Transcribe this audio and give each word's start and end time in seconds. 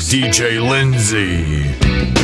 DJ 0.00 0.58
Lindsay. 0.60 2.21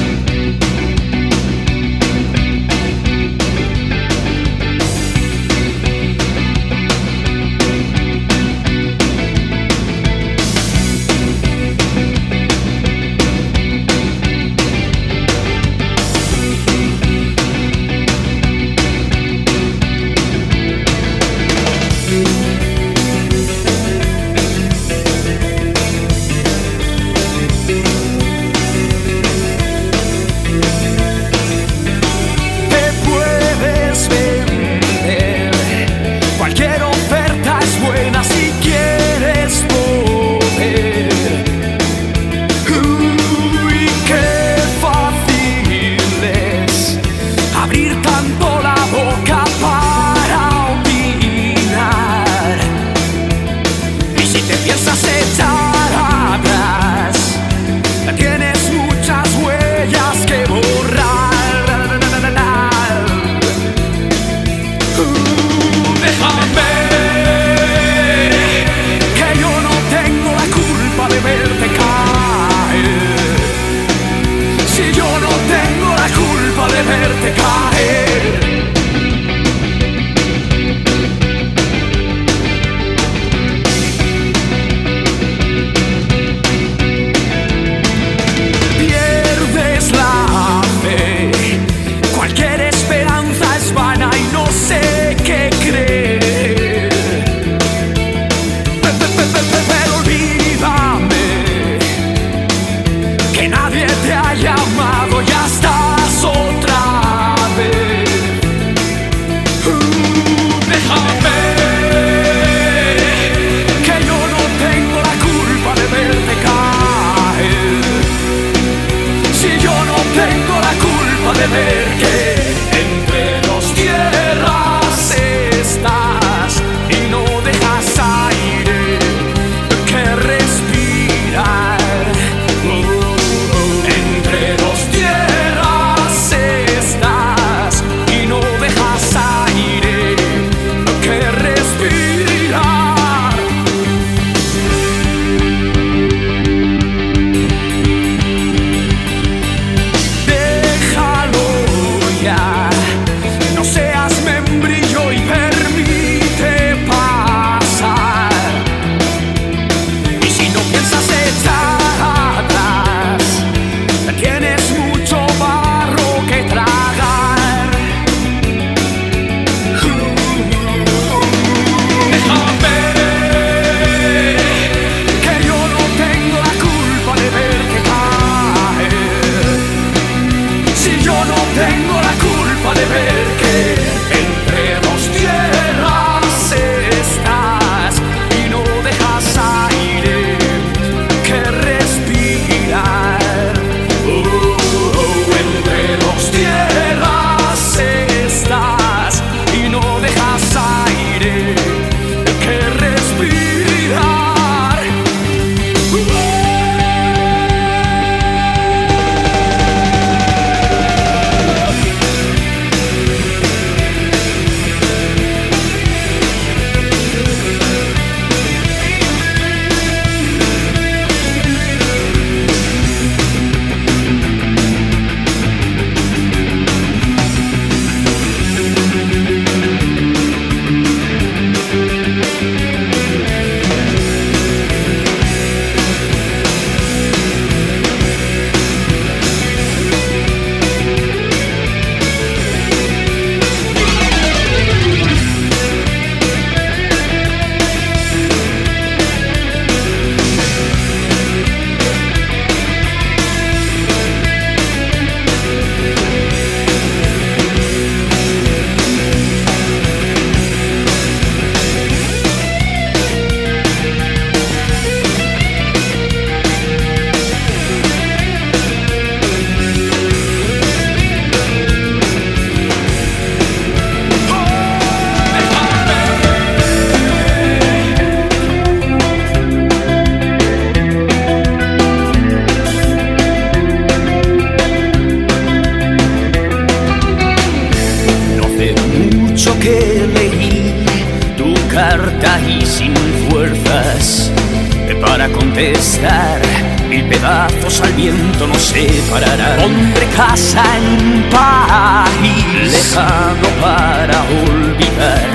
Al 297.89 297.95
viento 297.95 298.47
nos 298.47 298.63
separarán. 298.63 299.61
Pondré 299.61 300.07
casa 300.17 300.63
en 300.77 301.07
un 301.07 301.23
país 301.31 302.73
lejano 302.73 303.49
para 303.61 304.23
olvidar 304.45 305.29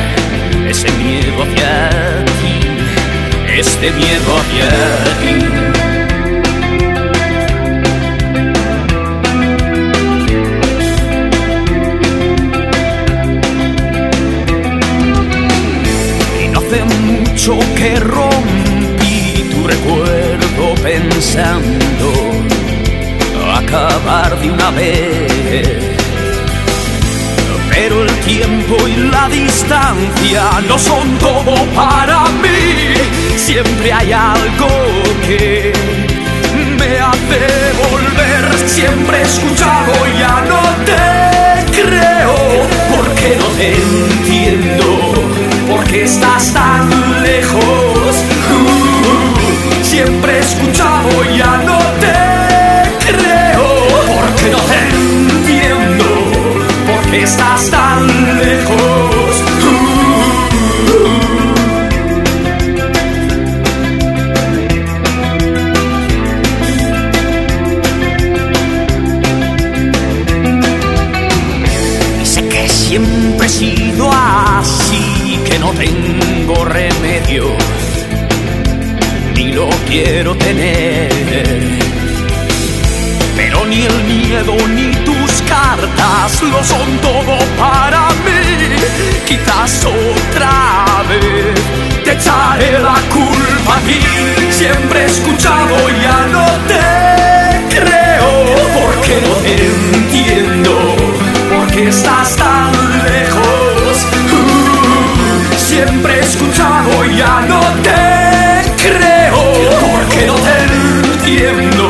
ese 0.69 0.91
miedo 0.93 1.43
hacia 1.43 2.25
ti, 2.41 3.57
este 3.57 3.91
miedo 3.91 4.37
hacia 4.37 4.69
ti. 5.21 5.63
que 17.75 17.99
rompí 17.99 19.43
tu 19.51 19.67
recuerdo 19.67 20.75
pensando 20.81 22.32
acabar 23.73 24.39
de 24.39 24.51
una 24.51 24.69
vez. 24.71 25.77
Pero 27.69 28.03
el 28.03 28.11
tiempo 28.19 28.87
y 28.87 28.95
la 29.09 29.27
distancia 29.29 30.43
no 30.67 30.77
son 30.77 31.17
todo 31.17 31.55
para 31.73 32.25
mí. 32.41 32.93
Siempre 33.35 33.91
hay 33.91 34.11
algo 34.13 34.67
que 35.27 35.73
me 36.77 36.99
hace 36.99 37.41
volver. 37.89 38.69
Siempre 38.69 39.17
he 39.17 39.21
escuchado, 39.23 39.93
ya 40.19 40.43
no 40.47 40.61
te 40.85 41.81
creo, 41.81 42.35
porque 42.95 43.37
no 43.39 43.45
te 43.57 43.75
entiendo 43.75 45.13
porque 45.69 46.03
estás 46.03 46.53
tan 46.53 46.89
lejos. 47.23 48.15
Uh, 48.53 49.83
siempre 49.83 50.37
he 50.37 50.39
escuchado, 50.39 51.09
ya 51.35 51.57
no 51.65 51.82
porque 57.13 57.25
estás 57.25 57.69
son 86.63 86.97
todo 86.99 87.37
para 87.57 88.07
mí. 88.25 88.75
Quizás 89.25 89.85
otra 89.85 91.03
vez 91.09 92.03
te 92.03 92.11
echaré 92.13 92.79
la 92.79 92.99
culpa 93.09 93.77
a 93.77 93.81
ti. 93.81 93.99
Siempre 94.51 95.03
he 95.03 95.05
escuchado, 95.05 95.75
ya 96.01 96.27
no 96.31 96.45
te 96.67 97.75
creo, 97.75 98.31
porque 98.77 99.21
no 99.25 99.33
te 99.43 99.53
entiendo, 99.65 100.95
porque 101.49 101.89
estás 101.89 102.35
tan 102.35 102.71
lejos 103.05 104.07
siempre 105.73 106.17
he 106.17 106.19
escuchado 106.19 107.03
ya 107.17 107.41
no 107.47 107.59
te 107.81 108.61
creo. 108.83 109.41
Porque 109.81 110.27
no 110.27 110.35
te 110.35 110.55
entiendo, 111.09 111.87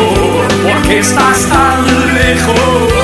porque 0.64 1.00
estás 1.00 1.40
tan 1.48 1.84
lejos. 2.14 3.03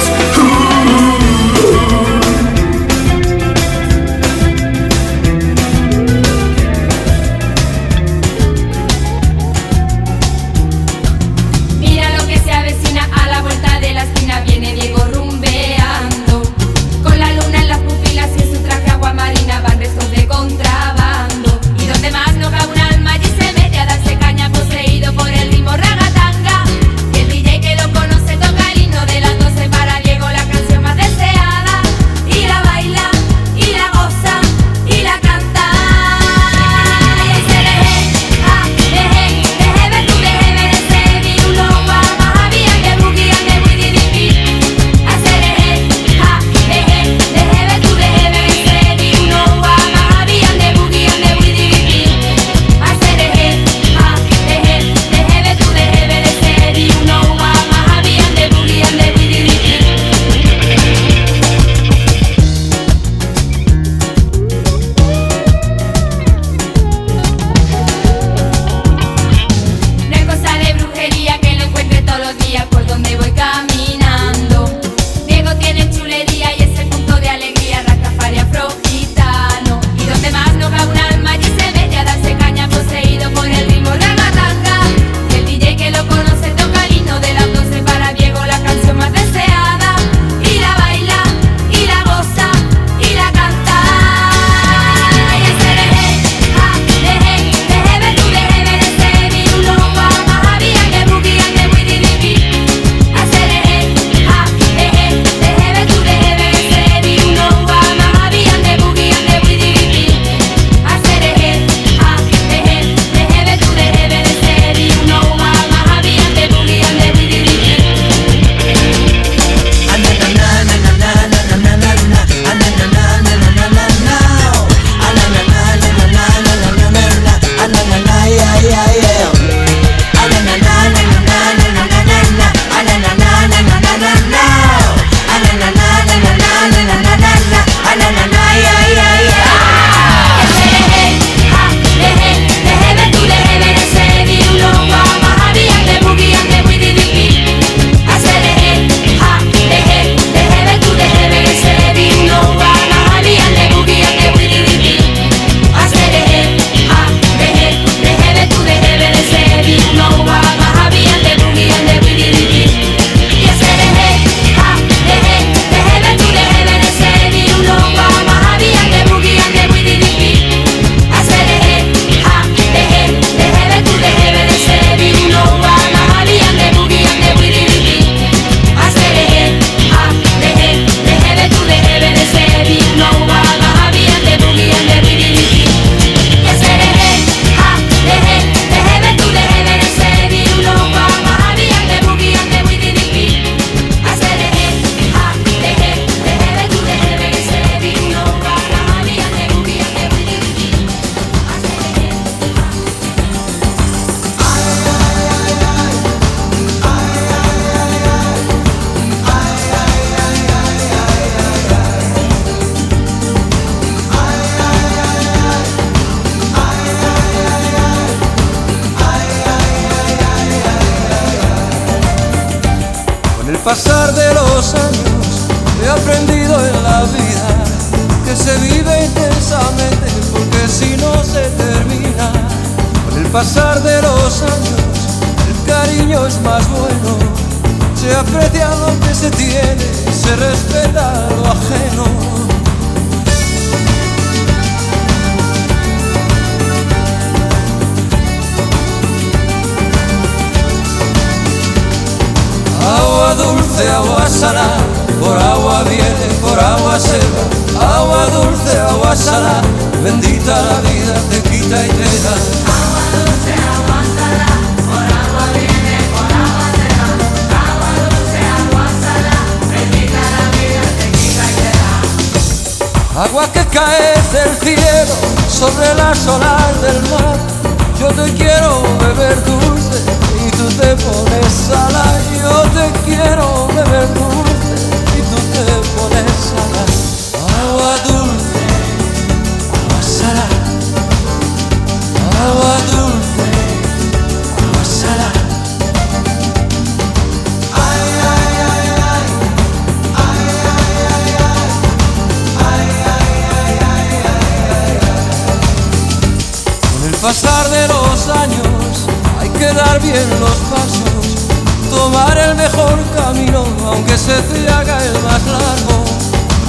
Pasar 307.21 307.69
de 307.69 307.87
los 307.87 308.29
años 308.29 309.07
hay 309.39 309.49
que 309.49 309.73
dar 309.73 310.01
bien 310.01 310.29
los 310.39 310.55
pasos, 310.71 311.49
tomar 311.89 312.37
el 312.37 312.55
mejor 312.55 312.97
camino, 313.15 313.65
aunque 313.87 314.17
se 314.17 314.33
te 314.41 314.69
haga 314.69 315.03
el 315.03 315.13
más 315.23 315.41
largo. 315.45 316.03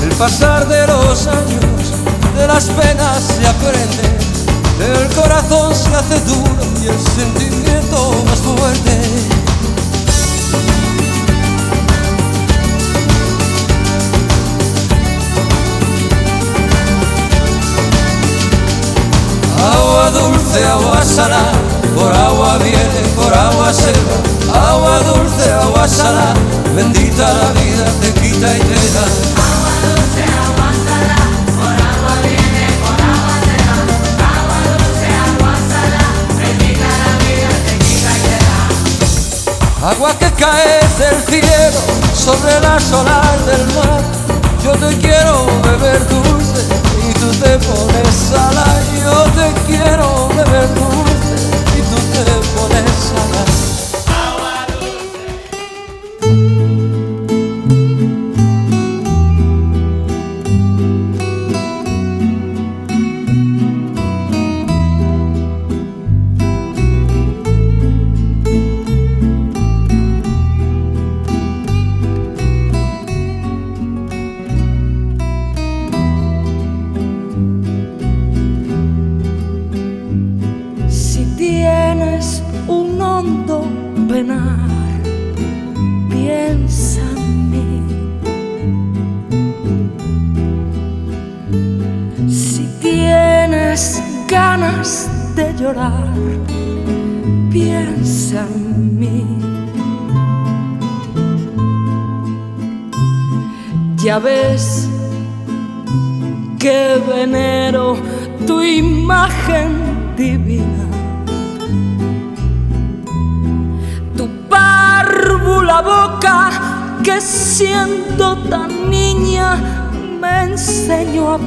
El 0.03 0.11
pasar 0.17 0.67
de 0.67 0.87
los 0.87 1.27
años, 1.27 1.93
de 2.37 2.47
las 2.47 2.65
penas 2.65 3.23
se 3.23 3.47
aprende, 3.47 4.99
el 4.99 5.15
corazón 5.15 5.75
se 5.75 5.95
hace 5.95 6.19
duro 6.21 6.65
y 6.83 6.89
el 6.89 6.99
sentimiento 6.99 8.25
más 8.27 8.39
fuerte. 8.39 9.40
Dulce, 20.51 20.67
agua 20.67 21.05
salada, 21.05 21.53
por 21.95 22.13
agua 22.13 22.59
viene, 22.59 23.01
por 23.15 23.33
agua 23.33 23.73
se 23.73 23.93
va. 23.93 24.71
Agua 24.71 24.99
dulce, 25.01 25.53
agua 25.53 25.87
salada, 25.87 26.35
bendita 26.75 27.33
la 27.33 27.53
vida, 27.53 27.85
te 28.01 28.13
quita 28.15 28.57
y 28.57 28.61
te 28.61 28.91
da. 28.93 29.03
Agua 29.03 29.73
dulce, 29.85 30.23
agua 30.43 30.71
salada, 30.87 31.29
por 31.57 31.75
agua 31.91 32.15
viene, 32.23 32.67
por 32.83 32.99
agua 33.15 33.37
se 33.47 33.57
va. 33.67 33.77
Agua 34.35 34.59
dulce, 34.67 35.07
agua 35.29 35.55
salada, 35.71 36.11
bendita 36.37 36.89
la 37.03 37.13
vida, 37.25 37.51
te 37.67 37.75
quita 37.85 38.11
y 38.17 38.21
te 38.27 38.37
da. 38.47 39.91
Agua 39.91 40.19
que 40.19 40.31
cae 40.33 40.81
del 40.99 41.19
cielo 41.29 41.81
sobre 42.15 42.61
las 42.61 42.93
olas 42.93 43.47
del 43.47 43.67
mar. 43.77 44.03
Yo 44.65 44.73
te 44.73 44.99
quiero 44.99 45.47
beber 45.63 46.07
dulce 46.09 46.90
tú 47.21 47.31
te 47.33 47.59
pones 47.59 48.15
salada. 48.15 48.81
Yo 49.05 49.25
te 49.37 49.53
quiero 49.67 50.29
beber 50.29 50.69
dulce 50.75 51.35
y 51.77 51.83
tú 51.83 51.97
te 52.13 52.25
pones 52.57 52.91
salada. 52.99 53.50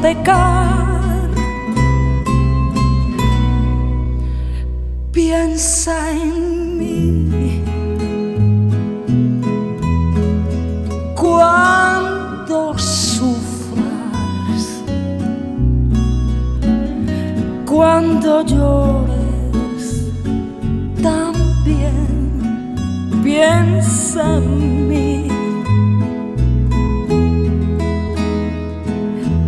Pecar. 0.03 1.29
Piensa 5.13 5.95
en 6.11 6.77
mí. 6.77 7.63
Cuando 11.15 12.77
sufras 12.77 13.63
cuando 17.65 18.29
llores 18.45 19.83
también 21.01 21.95
piensa 23.23 24.23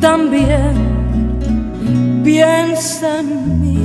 también 0.00 0.74
piensa 2.22 3.20
en 3.20 3.60
mí. 3.60 3.78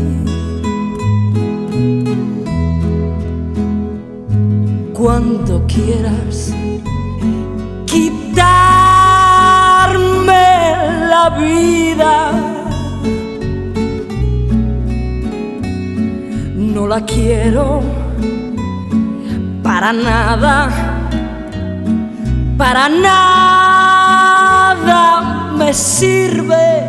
Cuando 4.93 5.65
quieras 5.67 6.53
quitarme 7.85 8.43
la 11.09 11.29
vida, 11.39 12.31
no 16.57 16.87
la 16.87 17.05
quiero 17.05 17.81
para 19.63 19.93
nada 19.93 20.92
para 22.57 22.89
nada 22.89 24.33
me 25.57 25.73
sirve 25.73 26.83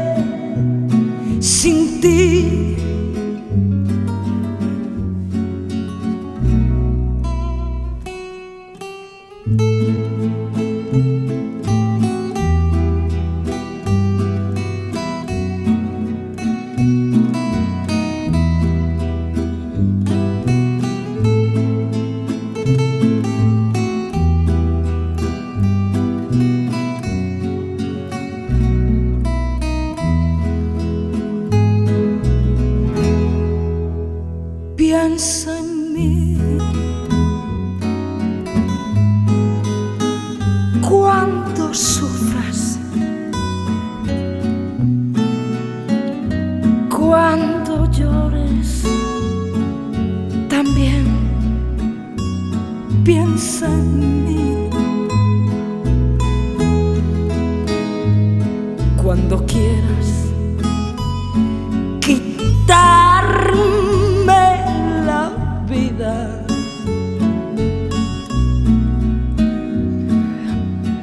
sin 1.40 2.00
ti. 2.00 2.53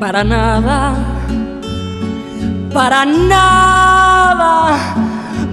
para 0.01 0.23
nada, 0.23 0.95
para 2.73 3.05
nada 3.05 4.95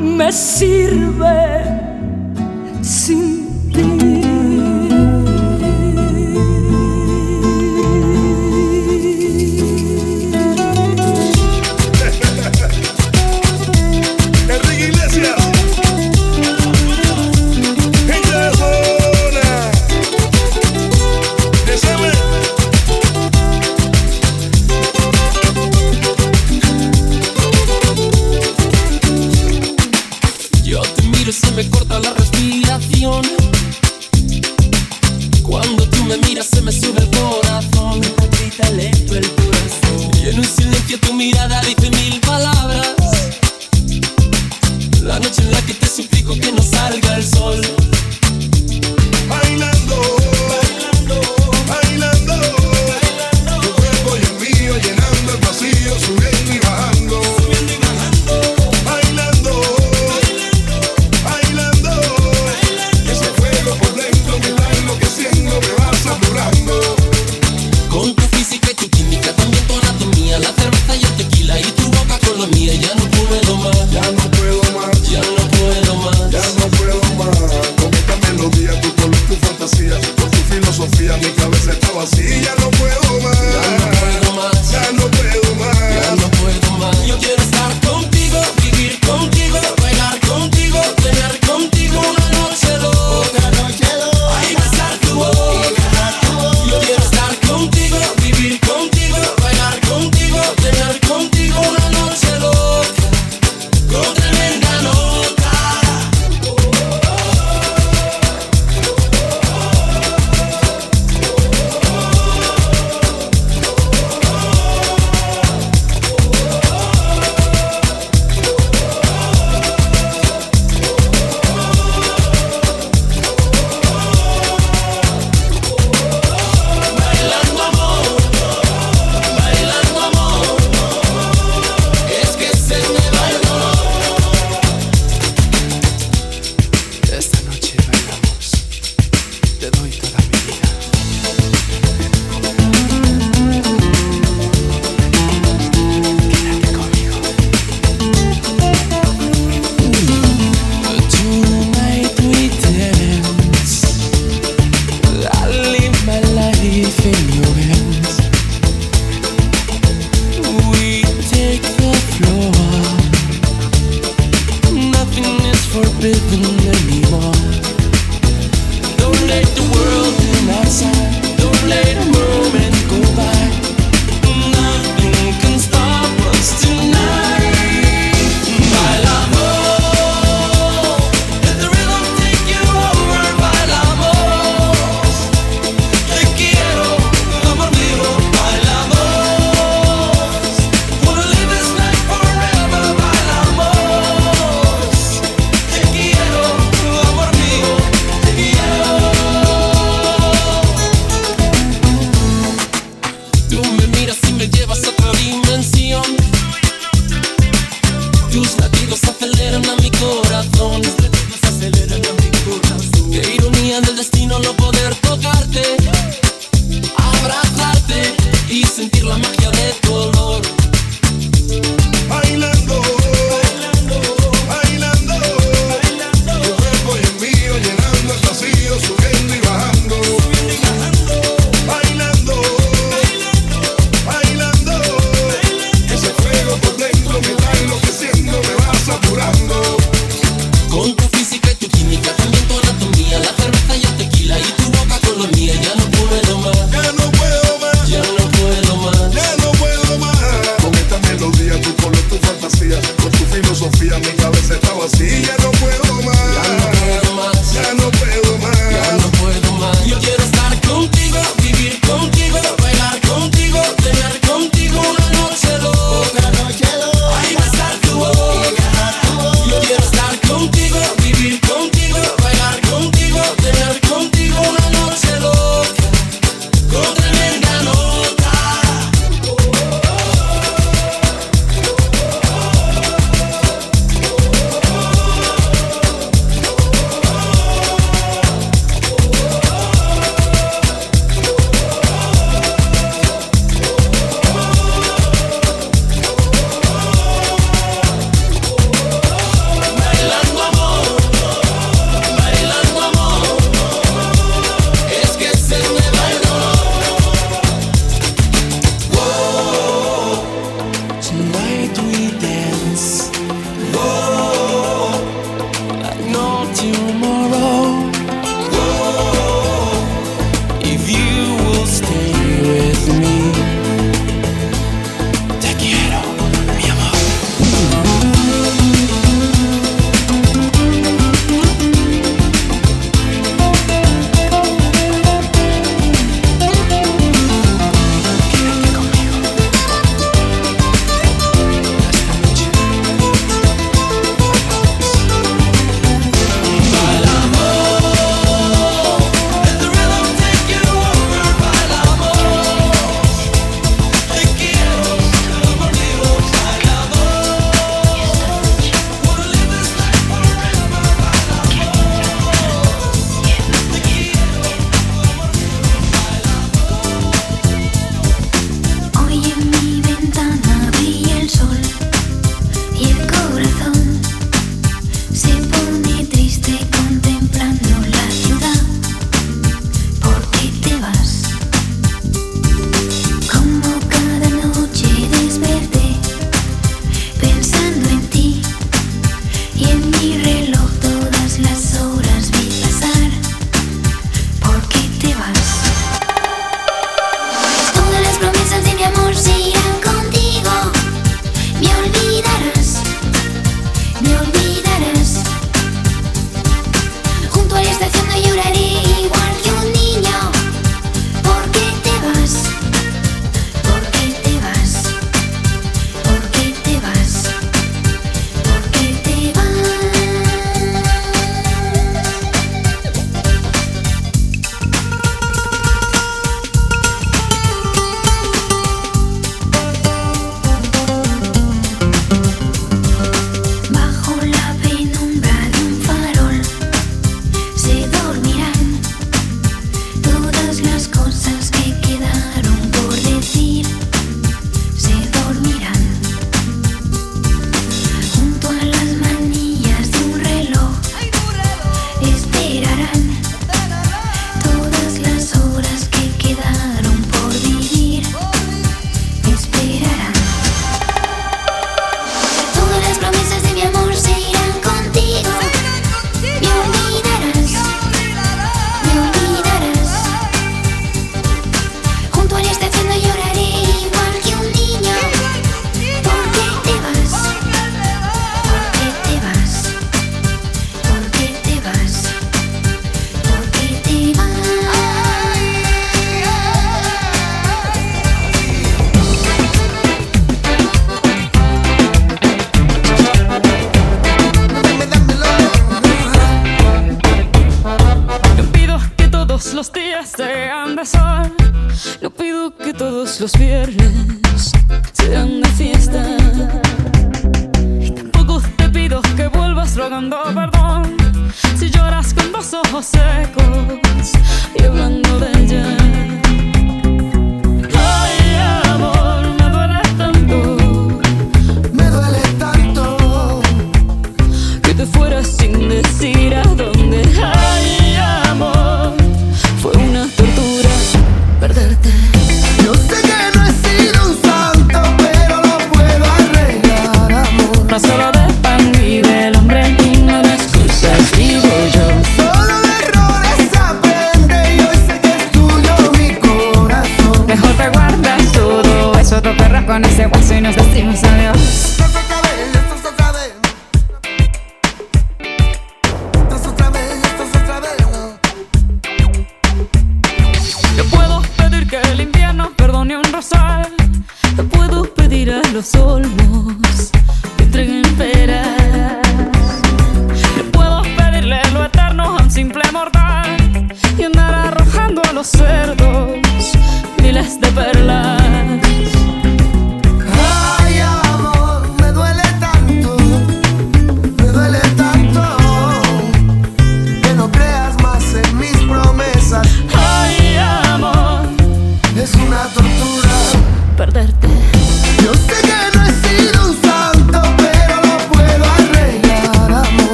me 0.00 0.32
sirve 0.32 1.66
sin 2.80 3.70
ti. 3.70 4.17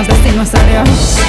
Nos 0.00 0.08
decimos 0.08 0.54
adiós. 0.54 1.19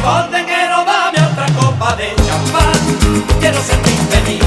Quiero 0.00 0.84
dame 0.84 1.18
otra 1.30 1.46
copa 1.58 1.96
de 1.96 2.14
champán. 2.26 2.80
Quiero 3.38 3.58
muy 3.58 3.96
feliz. 4.10 4.44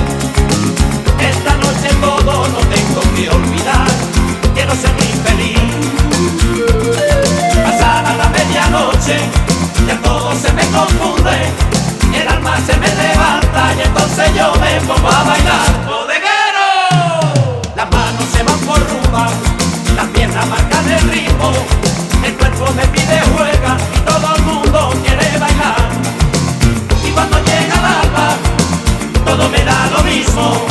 Esta 1.19 1.55
noche 1.57 1.89
todo 2.01 2.47
lo 2.47 2.59
tengo 2.73 3.01
que 3.15 3.29
olvidar. 3.29 3.87
Quiero 4.53 4.73
muy 4.73 5.11
feliz. 5.25 5.59
Pasada 7.63 8.15
la 8.17 8.29
medianoche, 8.29 9.17
ya 9.87 9.97
todo 10.01 10.33
se 10.35 10.51
me 10.53 10.63
confunde. 10.67 11.51
El 12.13 12.27
alma 12.27 12.57
se 12.65 12.75
me 12.77 12.87
levanta 12.87 13.73
y 13.77 13.81
entonces 13.81 14.33
yo 14.35 14.53
me 14.55 14.81
pongo 14.87 15.09
a 15.09 15.23
bailar. 15.23 15.85
¡Bodeguero! 15.85 17.61
Las 17.75 17.91
manos 17.91 18.25
se 18.33 18.43
van 18.43 18.59
por 18.59 18.79
rumba, 18.79 19.27
las 19.95 20.07
piernas 20.07 20.47
marcan 20.47 20.91
el 20.91 21.09
ritmo. 21.09 21.51
El 22.23 22.33
cuerpo 22.35 22.71
me 22.75 22.85
pide 22.87 23.21
juega 23.35 23.77
todo 24.73 24.89
quiere 25.03 25.37
bailar. 25.37 25.77
Y 27.07 27.11
cuando 27.11 27.37
llega 27.37 27.75
el 27.79 27.85
alba, 28.01 28.27
todo 29.23 29.47
me 29.49 29.63
da 29.63 29.79
lo 29.95 30.03
mismo. 30.03 30.65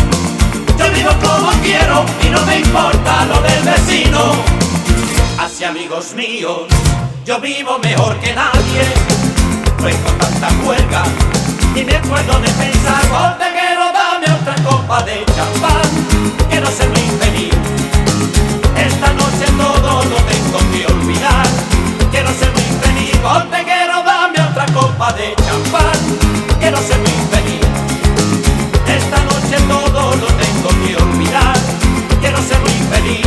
Yo 0.77 0.91
vivo 0.91 1.11
como 1.23 1.51
quiero 1.62 2.05
y 2.25 2.29
no 2.31 2.41
me 2.45 2.59
importa 2.59 3.25
lo 3.27 3.41
del 3.41 3.62
vecino. 3.62 4.33
Hacia 5.38 5.69
amigos 5.69 6.15
míos, 6.15 6.62
yo 7.25 7.41
vivo 7.41 7.79
mejor 7.79 8.19
que 8.19 8.35
nadie. 8.35 8.83
No 9.79 9.87
hay 9.87 9.95
con 9.95 10.19
tanta 10.19 10.49
huelga 10.65 11.03
y 11.77 11.85
me 11.85 11.97
acuerdo 11.97 12.41
de 12.41 12.49
pensar, 12.49 13.03
quiero 13.38 13.85
dame 13.99 14.27
otra 14.41 14.57
copa 14.65 15.03
de 15.05 15.25
champán. 15.37 15.88
Quiero 16.51 16.67
ser 16.67 16.88
muy 16.88 17.09
feliz. 17.23 17.55
Esta 18.77 19.12
noche 19.12 19.47
todo 19.57 20.03
lo 20.05 20.17
tengo 20.33 20.59
que 20.73 20.93
olvidar. 20.93 21.47
Quiero 22.11 22.31
ser 22.35 22.51
muy 22.53 22.62
feliz. 22.83 23.12
quiero 23.23 23.51
dame 23.65 23.82
otra 24.53 24.67
copa 24.67 25.12
de 25.15 25.35
champán. 25.37 25.99
Quiero 26.61 26.77
ser 26.77 26.99
muy 26.99 27.19
feliz. 27.33 27.65
Esta 28.87 29.19
noche 29.25 29.57
todo 29.67 30.15
lo 30.17 30.27
tengo 30.27 30.69
que 30.85 30.97
olvidar. 31.03 31.57
Quiero 32.21 32.38
ser 32.43 32.61
muy 32.61 32.79
feliz. 32.93 33.27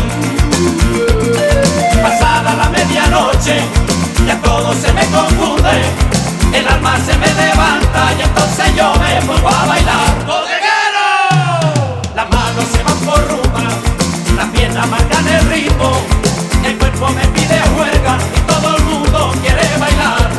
Pasada 2.02 2.54
la 2.56 2.70
medianoche, 2.70 3.58
ya 4.28 4.40
todo 4.42 4.74
se 4.74 4.94
me 4.94 5.06
confunde. 5.08 5.76
El 6.54 6.68
alma 6.68 6.96
se 7.04 7.18
me 7.18 7.28
levanta 7.34 8.14
y 8.18 8.22
entonces 8.22 8.76
yo 8.76 8.94
me 8.96 9.22
pongo 9.26 9.50
a 9.50 9.66
bailar. 9.66 10.26
¡Bodeguero! 10.28 12.02
Las 12.16 12.30
manos 12.30 12.66
se 12.72 12.84
van 12.84 13.00
por 13.00 13.28
rumba, 13.28 13.64
las 14.38 14.50
piernas 14.50 14.88
marcan 14.88 15.28
el 15.28 15.50
ritmo. 15.50 15.92
El 16.64 16.78
cuerpo 16.78 17.10
me 17.10 17.26
pide 17.30 17.60
juerga 17.76 18.18
y 18.38 18.40
todo 18.42 18.78
el 18.78 18.84
mundo 18.84 19.34
quiere 19.42 19.78
bailar. 19.80 20.35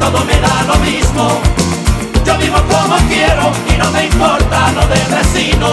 Todo 0.00 0.24
me 0.24 0.40
da 0.40 0.62
lo 0.66 0.76
mismo. 0.80 1.40
Yo 2.24 2.36
vivo 2.38 2.56
como 2.72 2.96
quiero 3.08 3.52
y 3.72 3.78
no 3.78 3.90
me 3.92 4.06
importa 4.06 4.72
lo 4.72 4.86
del 4.88 5.06
vecino. 5.16 5.68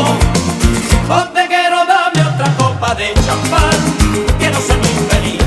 Bodeguero, 1.08 1.86
dame 1.86 2.22
otra 2.34 2.54
copa 2.58 2.94
de 2.96 3.14
champán. 3.26 3.80
Quiero 4.38 4.60
ser 4.60 4.78
muy 4.78 4.96
feliz. 5.10 5.42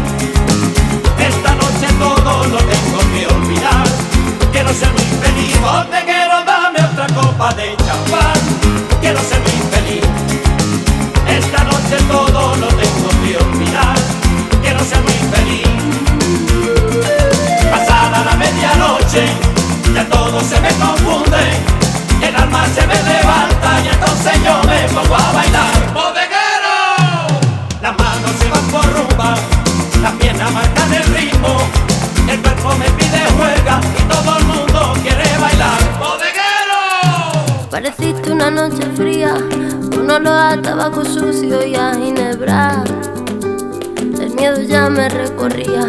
Esta 1.19 1.55
noche 1.55 1.87
todo 1.99 2.45
lo 2.47 2.59
tengo 2.59 2.99
que 3.13 3.27
olvidar. 3.35 3.87
Quiero 4.53 4.73
ser 4.73 4.91
muy 4.93 5.09
feliz. 5.23 5.61
Bodeguero, 5.61 6.45
dame 6.45 6.79
otra 6.91 7.07
copa 7.15 7.53
de 7.55 7.77
champán. 7.77 8.39
Quiero 9.01 9.21
ser 9.21 9.41
muy 9.41 9.51
feliz. 9.51 9.70
Medianoche, 18.81 19.27
ya 19.95 20.09
todo 20.09 20.41
se 20.41 20.61
me 20.61 20.69
confunde. 20.69 21.39
El 22.23 22.37
alma 22.37 22.65
se 22.75 22.87
me 22.87 22.95
levanta 22.95 23.81
y 23.85 23.89
entonces 23.89 24.33
yo 24.45 24.63
me 24.65 24.89
pongo 24.95 25.15
a 25.15 25.33
bailar. 25.33 25.93
¡Bodeguero! 25.93 27.41
Las 27.83 27.99
manos 27.99 28.33
se 28.41 28.49
van 28.49 28.65
por 28.71 28.85
rumba, 28.93 29.35
las 30.03 30.13
piernas 30.15 30.53
marcan 30.53 30.95
el 30.95 31.05
ritmo. 31.15 31.57
El 32.29 32.41
cuerpo 32.41 32.75
me 32.77 32.91
pide 32.91 33.25
juega 33.37 33.81
y 33.99 34.03
todo 34.03 34.39
el 34.39 34.45
mundo 34.45 34.93
quiere 35.03 35.39
bailar. 35.39 35.99
¡Bodeguero! 35.99 37.71
Pareciste 37.71 38.33
una 38.33 38.51
noche 38.51 38.83
fría, 38.95 39.35
un 39.35 40.11
olor 40.11 40.53
a 40.53 40.63
tabaco 40.63 41.05
sucio 41.05 41.67
y 41.67 41.75
a 41.75 41.95
ginebra. 41.95 42.85
El 44.21 44.35
miedo 44.35 44.63
ya 44.63 44.89
me 44.89 45.09
recorría 45.09 45.89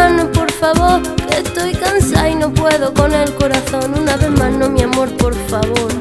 favor, 0.61 1.01
que 1.27 1.37
estoy 1.39 1.73
cansada 1.73 2.29
y 2.29 2.35
no 2.35 2.53
puedo 2.53 2.93
con 2.93 3.11
el 3.13 3.33
corazón. 3.33 3.95
Una 3.99 4.15
vez 4.15 4.29
más 4.29 4.51
no, 4.51 4.69
mi 4.69 4.83
amor, 4.83 5.09
por 5.17 5.33
favor, 5.49 5.91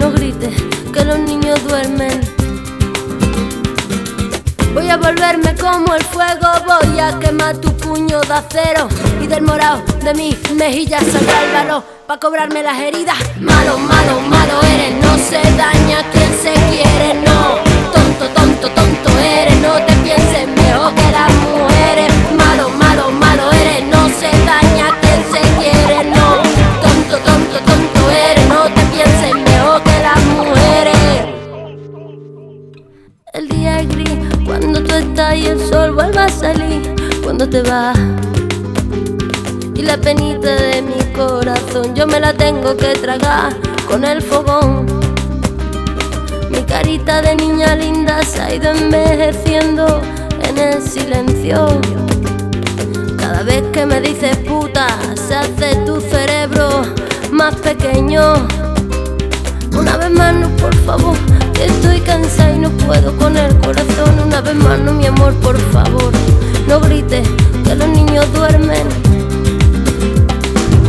no 0.00 0.10
grites 0.10 0.54
que 0.92 1.04
los 1.04 1.20
niños 1.20 1.62
duermen. 1.68 2.20
Voy 4.74 4.90
a 4.90 4.96
volverme 4.96 5.54
como 5.54 5.94
el 5.94 6.02
fuego, 6.02 6.48
voy 6.66 6.98
a 6.98 7.16
quemar 7.20 7.56
tu 7.58 7.72
puño 7.76 8.20
de 8.22 8.34
acero 8.34 8.88
y 9.22 9.28
del 9.28 9.42
morado 9.42 9.82
de 10.02 10.12
mis 10.14 10.36
mejillas 10.52 11.04
saldrá 11.12 11.44
el 11.44 11.52
valor 11.52 11.84
pa' 12.08 12.18
cobrarme 12.18 12.64
las 12.64 12.78
heridas. 12.80 13.16
Malo, 13.40 13.78
malo, 13.78 14.20
malo 14.22 14.60
eres, 14.74 14.94
no 15.00 15.16
se 15.16 15.40
daña 15.56 15.98
quien 16.10 16.30
se 16.42 16.54
quiere, 16.70 17.14
no. 17.24 17.40
Tonto, 17.94 18.28
tonto, 18.34 18.68
tonto 18.70 19.18
eres, 19.20 19.56
no 19.58 19.74
te 19.86 19.92
pienses 20.02 20.48
mejor 20.48 20.92
que 20.94 21.10
las 21.12 21.32
mujeres. 21.34 21.77
Y 35.38 35.46
el 35.46 35.60
sol 35.60 35.92
vuelve 35.92 36.18
a 36.18 36.28
salir 36.28 36.94
cuando 37.22 37.48
te 37.48 37.62
vas. 37.62 37.98
Y 39.74 39.82
la 39.82 39.96
penita 39.96 40.54
de 40.56 40.82
mi 40.82 41.00
corazón 41.12 41.94
yo 41.94 42.06
me 42.06 42.18
la 42.18 42.32
tengo 42.32 42.76
que 42.76 42.94
tragar 42.94 43.56
con 43.86 44.04
el 44.04 44.20
fogón. 44.20 44.86
Mi 46.50 46.62
carita 46.62 47.22
de 47.22 47.36
niña 47.36 47.76
linda 47.76 48.22
se 48.24 48.40
ha 48.40 48.54
ido 48.54 48.70
envejeciendo 48.70 50.00
en 50.42 50.58
el 50.58 50.82
silencio. 50.82 51.80
Cada 53.16 53.42
vez 53.42 53.62
que 53.72 53.86
me 53.86 54.00
dices 54.00 54.36
puta, 54.38 54.88
se 55.14 55.34
hace 55.36 55.76
tu 55.86 56.00
cerebro 56.00 56.82
más 57.30 57.54
pequeño. 57.56 58.22
Una 59.78 59.96
vez 59.96 60.10
más, 60.10 60.34
no, 60.34 60.48
por 60.56 60.74
favor, 60.84 61.16
estoy 61.62 62.00
cansada 62.00 62.52
y 62.52 62.58
no 62.58 62.70
puedo 62.70 63.16
con 63.16 63.36
el 63.36 63.56
corazón. 63.58 64.18
Una 64.24 64.40
vez 64.40 64.54
más, 64.54 64.78
mi 64.80 65.06
amor, 65.06 65.34
por 65.34 65.58
favor, 65.72 66.12
no 66.66 66.80
grites 66.80 67.28
que 67.64 67.74
los 67.74 67.88
niños 67.88 68.32
duermen. 68.32 68.86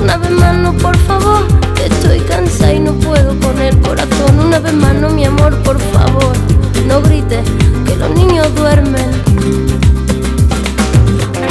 Una 0.01 0.17
vez 0.17 0.31
más, 0.31 0.73
por 0.81 0.97
favor, 0.97 1.45
estoy 1.83 2.19
cansada 2.21 2.73
y 2.73 2.79
no 2.79 2.93
puedo 2.93 3.37
con 3.39 3.59
el 3.61 3.79
corazón. 3.81 4.51
vez 4.63 4.73
más, 4.73 4.93
mi 5.13 5.25
amor, 5.25 5.55
por 5.63 5.79
favor, 5.79 6.33
no 6.87 7.01
grites, 7.01 7.43
que 7.85 7.95
los 7.95 8.09
niños 8.11 8.53
duermen. 8.55 9.09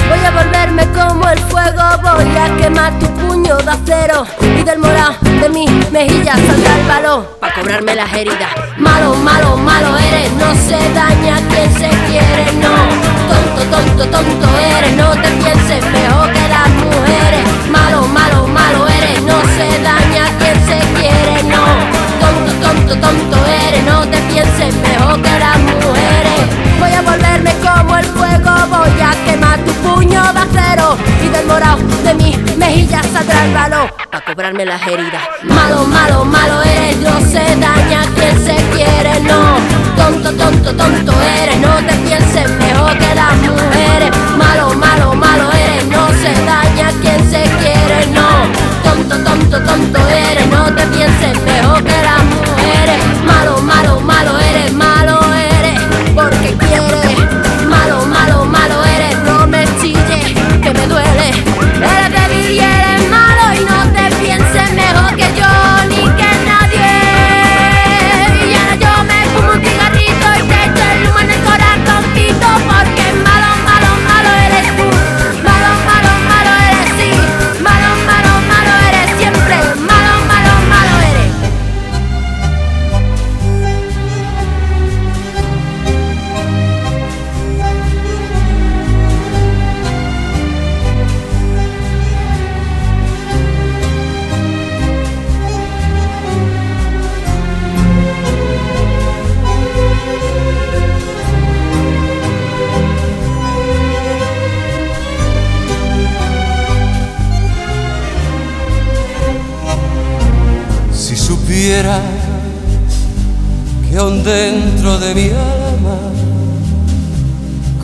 Voy 0.09 0.25
a 0.25 0.31
volverme 0.31 0.87
como 0.93 1.29
el 1.29 1.39
fuego, 1.41 1.83
voy 2.03 2.37
a 2.37 2.57
quemar 2.57 2.99
tu 2.99 3.07
puño 3.15 3.57
de 3.57 3.71
acero 3.71 4.27
y 4.59 4.63
del 4.63 4.79
morado 4.79 5.15
de 5.41 5.49
mi 5.49 5.67
mejilla 5.93 6.35
saldrá 6.35 6.81
el 6.81 6.89
balón 6.89 7.27
para 7.41 7.55
cobrarme 7.55 7.95
las 7.95 8.13
heridas. 8.15 8.68
Malo, 8.79 9.13
malo, 9.15 9.57
malo 9.57 9.97
eres, 9.99 10.31
no 10.35 10.55
se 10.55 10.79
daña 10.95 11.37
quien 11.49 11.73
se 11.73 11.89
quiere, 12.07 12.45
no. 12.63 12.75
Tonto, 13.29 13.63
tonto, 13.71 14.09
tonto 14.09 14.47
eres, 14.57 14.97
no 14.97 15.11
te 15.21 15.31
pienses 15.43 15.85
mejor 15.91 16.33
que 16.33 16.49
las 16.49 16.71
mujeres. 16.85 17.45
Malo, 17.71 18.07
malo, 18.09 18.47
malo 18.47 18.87
eres, 18.87 19.21
no 19.23 19.41
se 19.57 19.83
daña 19.83 20.25
quien 20.39 20.57
se 20.67 20.79
quiere. 21.01 21.38
Tonto, 22.63 22.95
tonto, 22.97 23.37
eres, 23.69 23.85
no 23.85 24.01
te 24.09 24.19
pienses 24.33 24.75
mejor 24.77 25.23
que 25.23 25.39
las 25.39 25.59
mujeres. 25.59 26.43
Voy 26.79 26.93
a 26.93 27.03
volverme 27.03 27.55
como 27.63 27.97
el 27.97 28.05
fuego, 28.07 28.51
voy 28.69 29.01
a 29.01 29.11
quemar 29.25 29.59
tu 29.65 29.73
puño 29.75 30.23
de 30.33 30.41
acero 30.41 30.97
y 31.25 31.29
del 31.29 31.47
morado 31.47 31.79
de 32.05 32.15
mi 32.15 32.37
mejilla 32.57 33.03
saldrá 33.13 33.45
el 33.45 33.55
balón 33.55 33.89
para 34.11 34.25
cobrarme 34.25 34.65
las 34.65 34.81
heridas. 34.87 35.23
Malo, 35.45 35.85
malo, 35.87 36.25
malo 36.25 36.63
eres, 36.63 36.97
no 36.99 37.21
se 37.21 37.45
daña 37.57 38.03
quien 38.15 38.45
se 38.45 38.57
quiere, 38.75 39.21
no. 39.21 39.57
Tonto, 39.97 40.33
tonto, 40.33 40.75
tonto 40.75 41.13
eres, 41.43 41.59
no 41.59 41.75
te 41.87 41.95
pienses 42.07 42.51
mejor 42.59 42.99
que 42.99 43.15
las 43.15 43.35
mujeres. 43.37 44.11
Malo, 44.37 44.75
malo, 44.75 45.15
malo 45.15 45.51
eres, 45.53 45.87
no 45.87 46.09
se 46.09 46.33
daña 46.45 46.68
que 113.89 113.97
aún 113.97 114.25
dentro 114.25 114.99
de 114.99 115.15
mi 115.15 115.29
alma 115.31 115.97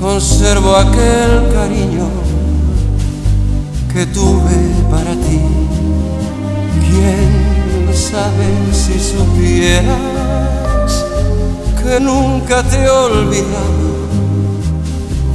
conservo 0.00 0.74
aquel 0.74 1.52
cariño 1.52 2.08
que 3.92 4.04
tuve 4.06 4.58
para 4.90 5.12
ti, 5.12 5.40
quién 6.80 7.94
sabe 7.94 8.48
si 8.72 8.98
supieras 8.98 9.94
que 11.80 12.00
nunca 12.00 12.64
te 12.64 12.82
he 12.82 12.90
olvidado, 12.90 14.08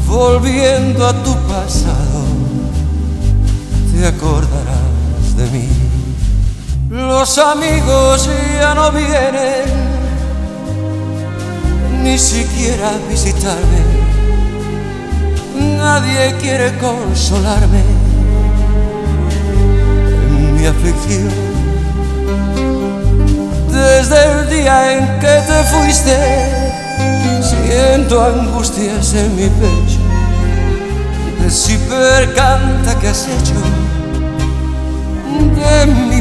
volviendo 0.06 1.08
a 1.08 1.14
tu 1.24 1.34
pasado, 1.48 2.26
te 3.94 4.06
acordarás. 4.06 4.69
Los 7.20 7.38
amigos 7.38 8.30
ya 8.62 8.74
no 8.74 8.94
vienen 8.94 9.66
ni 12.02 12.18
siquiera 12.18 12.92
visitarme. 13.10 13.82
Nadie 15.78 16.34
quiere 16.40 16.78
consolarme 16.78 17.82
en 20.30 20.56
mi 20.56 20.66
aflicción. 20.66 21.30
Desde 23.68 24.32
el 24.32 24.50
día 24.50 24.94
en 24.94 25.20
que 25.20 25.42
te 25.46 25.64
fuiste, 25.74 26.18
siento 27.42 28.24
angustias 28.24 29.14
en 29.16 29.36
mi 29.36 29.50
pecho. 29.60 30.00
De 31.40 32.34
canta 32.34 32.98
que 32.98 33.10
has 33.10 33.28
hecho 33.28 33.90
de 35.40 35.86
mi 35.86 36.19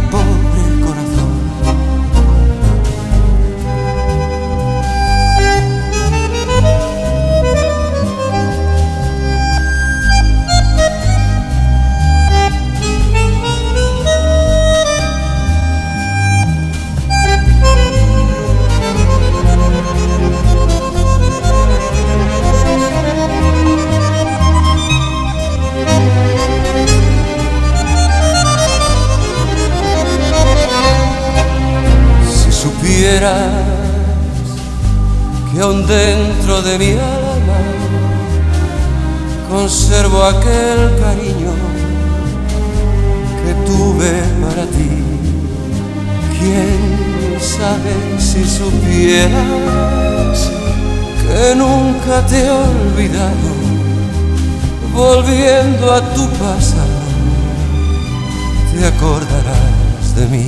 aquel 40.28 40.80
cariño 41.00 41.54
que 43.42 43.52
tuve 43.66 44.12
para 44.42 44.64
ti, 44.66 44.90
quién 46.38 47.40
sabe 47.40 47.92
si 48.18 48.44
supieras 48.44 50.38
que 51.22 51.54
nunca 51.54 52.26
te 52.26 52.44
he 52.44 52.50
olvidado, 52.50 53.50
volviendo 54.92 55.92
a 55.92 56.00
tu 56.14 56.28
pasado, 56.30 56.98
te 58.72 58.86
acordarás 58.86 60.14
de 60.16 60.26
mí. 60.26 60.46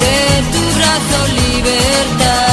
De 0.00 0.42
tu 0.52 0.62
brazo 0.76 1.26
libertario. 1.32 2.51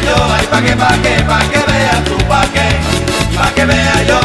Vea 0.00 0.48
pa' 0.50 0.62
que, 0.62 0.76
pa' 0.76 0.96
que, 1.02 1.22
pa' 1.24 1.40
que 1.50 1.60
tú 2.04 2.16
pa' 3.36 3.54
que 3.54 3.64
vea 3.64 4.02
yo. 4.08 4.20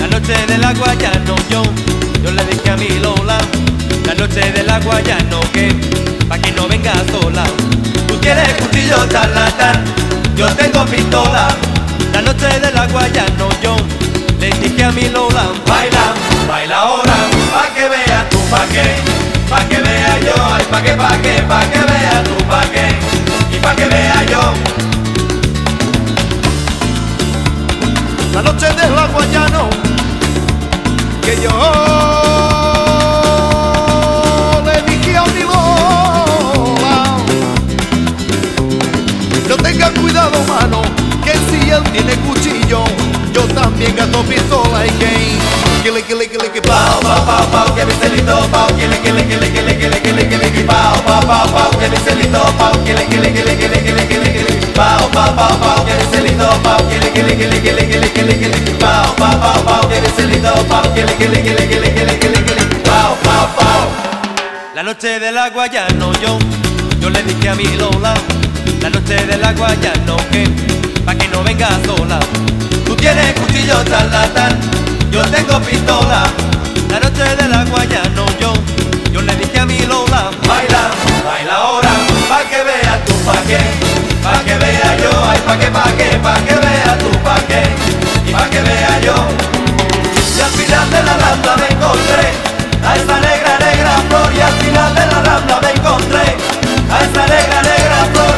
La 0.00 0.06
noche 0.06 0.34
de 0.46 0.58
la 0.58 0.72
guayano 0.72 1.34
yo, 1.50 1.62
yo 2.22 2.30
le 2.30 2.44
dije 2.44 2.70
a 2.70 2.76
mi 2.76 2.88
Lola, 3.00 3.38
la 4.06 4.14
noche 4.14 4.52
de 4.52 4.62
la 4.62 4.78
guayano 4.80 5.40
que, 5.52 5.74
pa' 6.28 6.38
que 6.38 6.52
no 6.52 6.68
venga 6.68 6.92
sola. 7.10 7.44
Tú 8.08 8.16
tienes 8.18 8.52
cuchillo 8.54 9.06
charlatán, 9.08 9.84
yo 10.36 10.46
tengo 10.54 10.84
pistola. 10.86 11.48
La 12.12 12.22
noche 12.22 12.60
de 12.60 12.70
la 12.72 12.86
guayano 12.86 13.48
yo 13.62 13.76
le 14.40 14.50
dije 14.50 14.84
a 14.84 14.90
mi 14.92 15.08
Lola, 15.08 15.44
baila, 15.66 16.14
baila 16.48 16.76
ahora, 16.76 17.16
pa' 17.52 17.74
que 17.74 17.88
veas 17.88 18.28
tú 18.30 18.38
pa' 18.50 18.66
qué, 18.72 18.96
pa' 19.48 19.64
que 19.68 19.80
vea 19.80 20.18
yo, 20.20 20.34
ay 20.54 20.64
pa' 20.70 20.82
que, 20.82 20.92
pa' 20.92 21.16
que, 21.22 21.42
pa' 21.48 21.64
que 21.70 21.78
vea 21.78 22.22
tú 22.24 22.44
pa' 22.44 22.64
qué, 22.72 22.86
y 23.12 23.13
La 28.34 28.42
noche 28.42 28.66
de 28.66 28.90
la 28.90 29.06
guayano 29.06 29.70
que 31.22 31.40
yo 31.40 31.50
le 34.64 34.82
dije 34.82 35.16
a 35.16 35.24
mi 35.26 35.42
Lola, 35.42 36.96
no 39.48 39.56
tengan 39.56 39.94
cuidado 39.94 40.42
mano, 40.48 40.82
que 41.24 41.32
si 41.48 41.70
él 41.70 41.82
tiene 41.92 42.14
cuchillo, 42.16 42.84
yo 43.32 43.42
también 43.54 43.94
gasto 43.96 44.22
pistola 44.24 44.86
y 44.86 44.90
que 44.90 45.63
la 64.74 64.82
noche 64.82 65.20
del 65.20 65.36
guayano 65.52 66.12
yo, 66.20 66.38
yo 66.98 67.10
le 67.10 67.22
dije 67.22 67.48
a 67.48 67.54
mi 67.54 67.76
Lola, 67.76 68.14
la 68.80 68.88
noche 68.88 69.16
del 69.26 69.54
guayano 69.54 70.16
que, 70.32 70.48
pa' 71.04 71.14
que 71.14 71.28
no 71.28 71.44
venga 71.44 71.68
sola. 71.84 72.18
Tú 72.86 72.96
tienes 72.96 73.32
cuchillo 73.34 73.84
charlatán, 73.84 74.58
yo 75.14 75.22
tengo 75.26 75.60
pistola. 75.60 76.24
La 76.90 76.98
noche 76.98 77.22
del 77.22 77.70
guayano 77.70 78.26
yo, 78.40 78.52
yo 79.12 79.22
le 79.22 79.36
dije 79.36 79.60
a 79.60 79.64
mi 79.64 79.78
Lola, 79.86 80.30
baila, 80.48 80.90
baila 81.24 81.54
ahora, 81.54 81.92
pa' 82.28 82.42
que 82.50 82.60
veas 82.64 82.98
tú 83.06 83.14
pa' 83.24 83.40
qué, 83.46 83.58
pa' 84.24 84.42
que 84.44 84.54
vea 84.58 84.96
yo, 85.02 85.12
ay 85.30 85.38
pa' 85.46 85.56
que, 85.56 85.68
pa' 85.70 85.92
que, 85.98 86.18
pa' 86.18 86.40
que 86.46 86.54
vea 86.54 86.98
tú 86.98 87.10
pa' 87.22 87.40
qué, 87.46 87.62
y 88.28 88.32
pa' 88.32 88.50
que 88.50 88.60
vea 88.60 89.00
yo. 89.06 89.14
Y 90.36 90.40
al 90.40 90.50
final 90.50 90.90
de 90.90 91.02
la 91.04 91.14
rambla 91.22 91.56
me 91.62 91.68
encontré 91.74 92.26
a 92.82 92.96
esa 92.96 93.16
negra, 93.20 93.52
negra 93.66 93.92
flor. 94.08 94.32
Y 94.34 94.40
al 94.40 94.54
final 94.64 94.94
de 94.96 95.06
la 95.06 95.22
rambla 95.22 95.60
me 95.62 95.70
encontré 95.78 96.26
a 96.90 96.96
esa 97.06 97.22
negra, 97.34 97.62
negra 97.62 97.98
flor. 98.12 98.34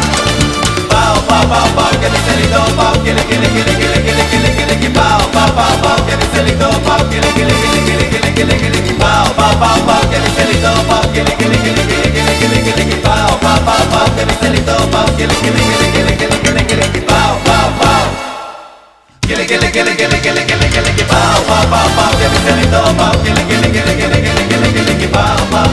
Pao, 0.90 1.22
pao, 1.26 1.48
pao, 1.48 1.68
pao, 1.74 2.00
que 2.00 2.10
le, 2.10 2.18
celito, 2.28 2.60
pao, 2.76 3.02
que 3.02 3.14
le, 3.14 3.24
que 3.24 3.38
le, 3.38 3.48
que 3.48 3.64
le, 3.64 3.76
que 3.78 3.88
le, 3.88 4.02
que 4.04 4.12
le, 4.12 4.24
que 4.28 4.35
le, 4.35 4.35
que 8.56 8.70
le, 8.70 8.84
que 8.84 8.94
pao, 8.94 9.30
pao, 9.36 9.56
pao, 9.56 9.78
pao, 9.82 10.06
que 10.06 10.16
mi 10.16 10.36
celito, 10.36 10.68
pao, 10.80 11.08
que 11.10 11.22
le, 11.22 11.34
que 11.34 11.48
le, 11.48 11.56
que 11.56 11.68
le, 11.68 11.80
que 11.80 11.96
le, 11.96 12.10
que 12.10 12.22
le, 12.22 12.40
que 12.40 12.48
le, 12.48 12.62
que 12.62 12.76
le, 12.76 12.84
que 12.88 12.96
pao, 12.96 13.38
pao, 13.38 13.60
pao, 13.64 13.86
pao, 13.90 14.14
que 14.16 14.24
mi 14.26 14.34
celito, 14.40 14.72
pao, 14.90 15.06
que 15.16 15.26
le, 15.26 15.34
que 15.36 15.50
le, 15.50 15.62
que 15.62 15.82
le, 15.82 15.92
que 15.92 16.02
le, 16.02 16.16
que 16.16 16.26
le, 16.26 16.42
que 16.42 16.52
le, 16.52 16.66
que 16.66 16.76
le, 16.76 16.92
que 16.92 17.00
pao, 17.02 17.38
pao, 17.44 17.70
pao. 17.80 18.06
Que 19.20 19.36
le, 19.36 19.46
que 19.46 19.58
le, 19.58 19.70
que 19.72 19.84
le, 19.84 19.96
que 19.96 20.08
le, 20.08 20.20
que 20.20 20.32
le, 20.32 20.46
que 20.46 20.56
le, 20.56 20.68
que 20.68 20.80
le, 20.82 20.94
que 20.94 21.04
pao, 21.04 21.42
pao, 21.48 21.66
pao, 21.70 21.88
pao, 21.96 22.10
que 22.18 22.28
mi 22.28 22.38
celito, 22.46 22.82
pao, 22.96 23.12
que 23.22 23.30
le, 23.34 23.42
que 23.46 23.56
le, 23.56 23.72
que 23.72 23.82
le, 23.86 23.96
que 23.96 24.08
le, 24.08 24.22
que 24.22 24.32
le, 24.34 24.48
que 24.48 24.56
le, 24.56 24.72
que 24.72 24.82
le, 24.82 24.98
que 24.98 25.08
pao, 25.08 25.36
pao, 25.50 25.66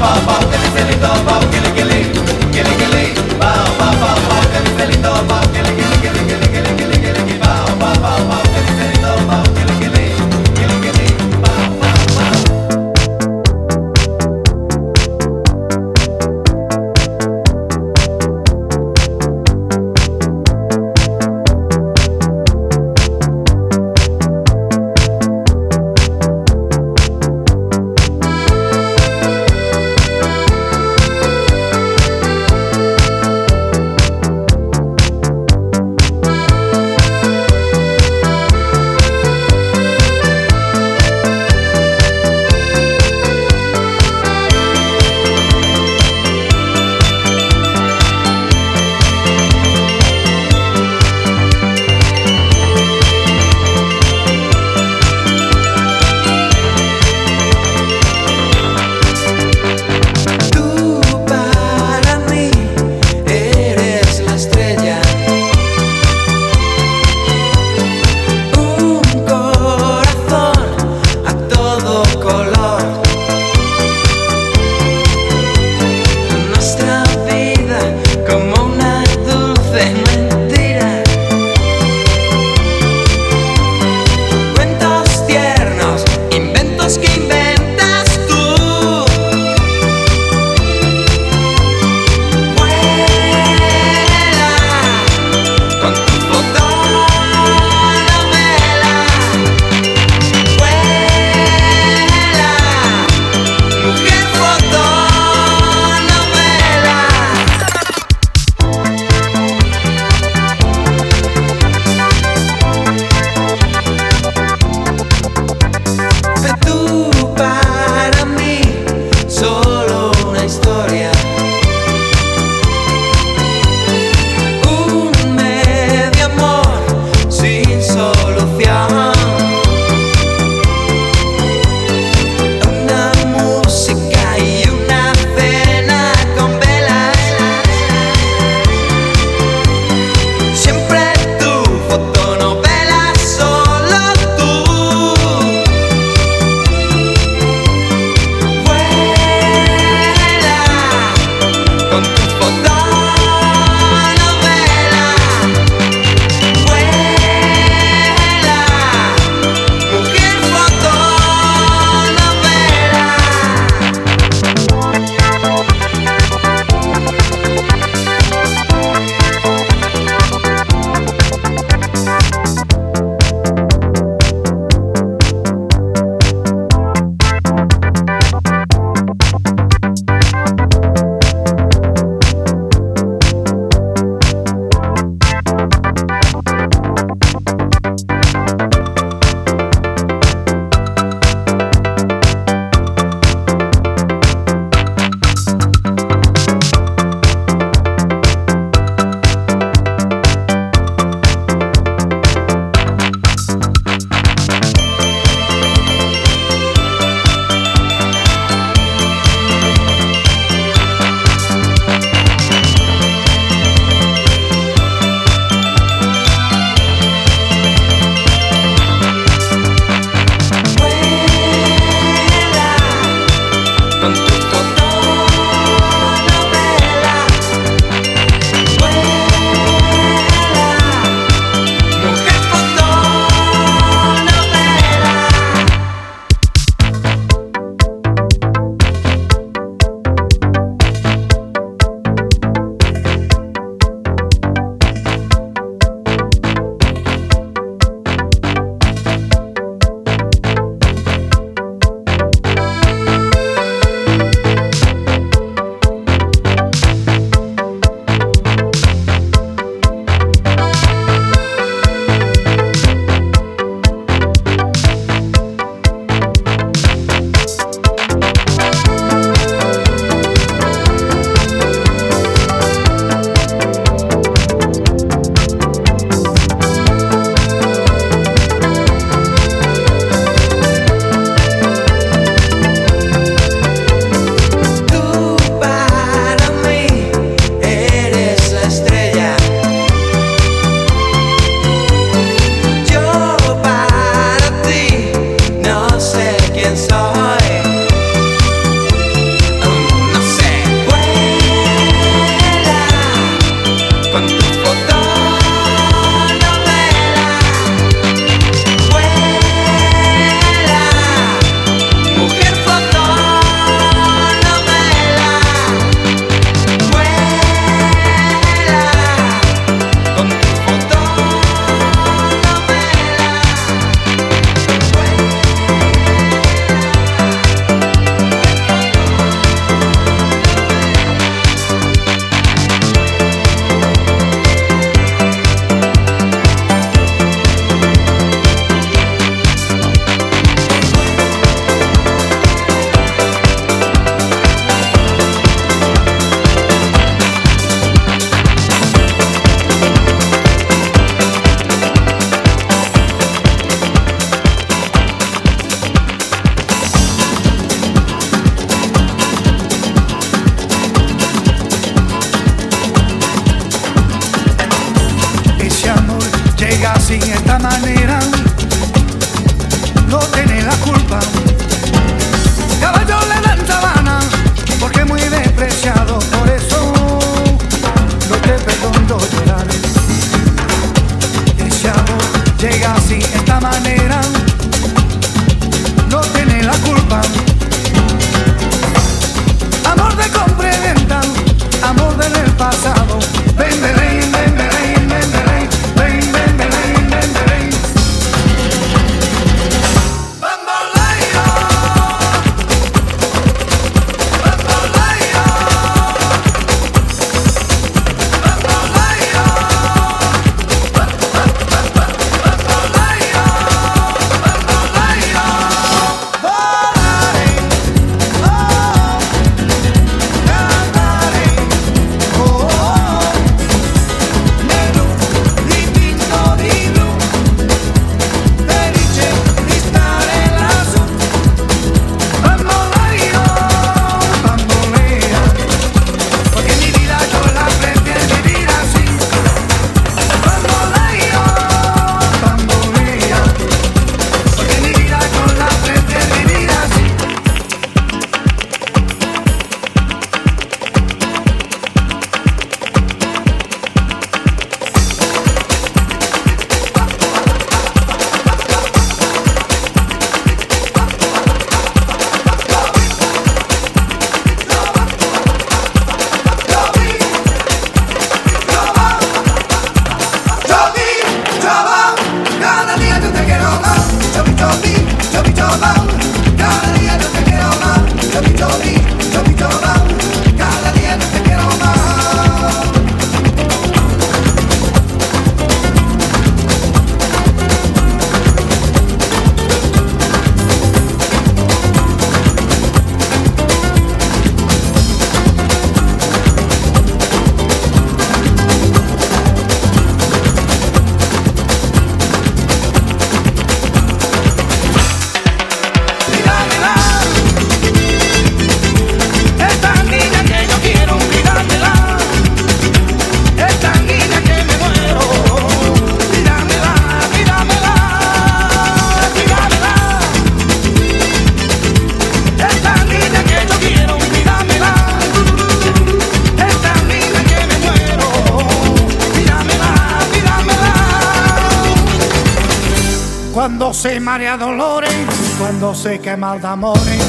cuando 536.04 536.18
se 536.18 536.20
quema 536.20 536.58
de 536.58 537.23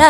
Ella 0.00 0.08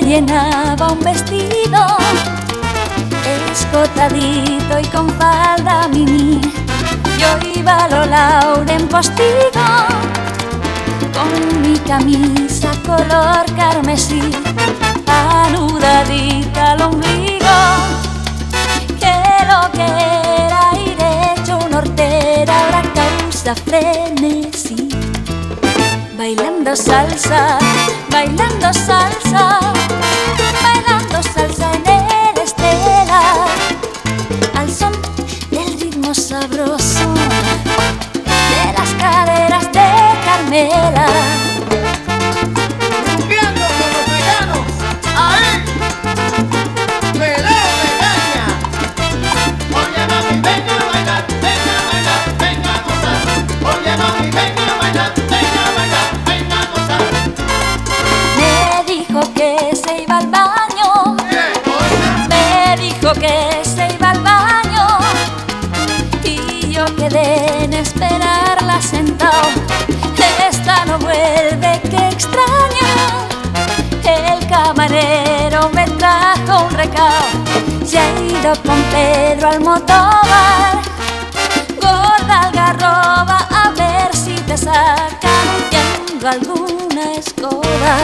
llenaba 0.00 0.92
un 0.92 1.00
vestido 1.00 1.96
escotadito 3.50 4.80
y 4.80 4.84
con 4.88 5.08
falda 5.14 5.88
mini. 5.88 6.42
Yo 7.18 7.38
iba 7.58 7.84
a 7.84 7.88
lo 7.88 8.04
Lauren 8.04 8.86
postigo 8.86 9.64
con 11.14 11.62
mi 11.62 11.78
camisa 11.78 12.61
color 12.82 13.44
carmesí, 13.56 14.22
anudadita 15.06 16.72
al 16.72 16.82
ombligo. 16.82 17.56
Que 19.00 19.14
lo 19.50 19.70
que 19.72 19.86
era 20.46 20.70
ir 20.86 20.98
hecho 21.00 21.58
un 21.58 21.74
hortera 21.74 22.60
ahora 22.60 22.82
causa 22.94 23.54
frenesí. 23.54 24.88
Bailando 26.16 26.76
salsa, 26.76 27.58
bailando 28.10 28.72
salsa, 28.72 29.60
bailando 30.62 31.22
salsa 31.22 31.72
en 31.72 31.86
el 31.86 32.42
estela, 32.42 33.46
al 34.54 34.70
son 34.70 34.92
del 35.50 35.80
ritmo 35.80 36.14
sabroso 36.14 37.12
de 38.24 38.72
las 38.78 38.90
caderas 39.00 39.66
de 39.72 39.88
Carmela. 40.24 41.51
Recao. 76.82 77.26
Se 77.84 77.98
ha 77.98 78.10
ido 78.20 78.52
con 78.66 78.80
Pedro 78.94 79.48
al 79.50 79.60
motobar. 79.60 80.74
Gorda 81.80 82.40
algarroba, 82.46 83.38
a 83.62 83.70
ver 83.70 84.14
si 84.14 84.34
te 84.48 84.56
sacan 84.56 85.44
huyendo 85.56 86.28
alguna 86.28 87.04
escoba. 87.16 87.94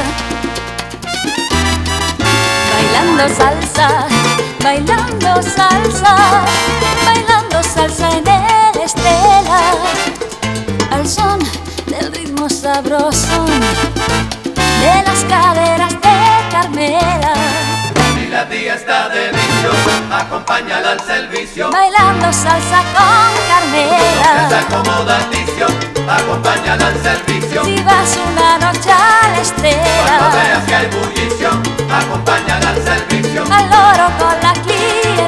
Bailando 2.72 3.24
salsa, 3.40 3.88
bailando 4.62 5.42
salsa, 5.42 6.14
bailando 7.06 7.62
salsa 7.62 8.10
en 8.18 8.28
el 8.28 8.80
estela, 8.82 9.62
al 10.92 11.08
son 11.08 11.38
del 11.86 12.12
ritmo 12.12 12.48
sabroso 12.48 13.44
de 14.82 15.02
las 15.06 15.24
caderas 15.24 15.92
de 16.00 16.16
Carmela. 16.50 17.27
Tía 18.50 18.74
está 18.74 19.08
de 19.10 19.30
vicio, 19.30 19.70
acompáñala 20.10 20.92
al 20.92 21.00
servicio. 21.00 21.70
Bailando 21.70 22.32
salsa 22.32 22.82
con 22.94 23.48
Carmela. 23.48 24.42
Está 24.44 24.58
acomodaticio, 24.60 25.66
acompáñala 26.08 26.86
al 26.86 27.02
servicio. 27.02 27.64
Si 27.64 27.76
vas 27.82 28.18
una 28.32 28.58
noche 28.58 28.90
a 28.90 29.28
la 29.28 29.28
Cuando 29.28 29.42
estela, 29.42 30.30
veas 30.32 30.64
que 30.64 30.74
hay 30.74 30.86
bullicio, 30.86 31.50
acompáñala 31.92 32.70
al 32.70 32.82
servicio. 32.82 33.44
al 33.50 33.70
loro 33.70 34.10
con 34.18 34.34
la 34.42 34.52
En 34.52 34.62
tu 34.62 34.68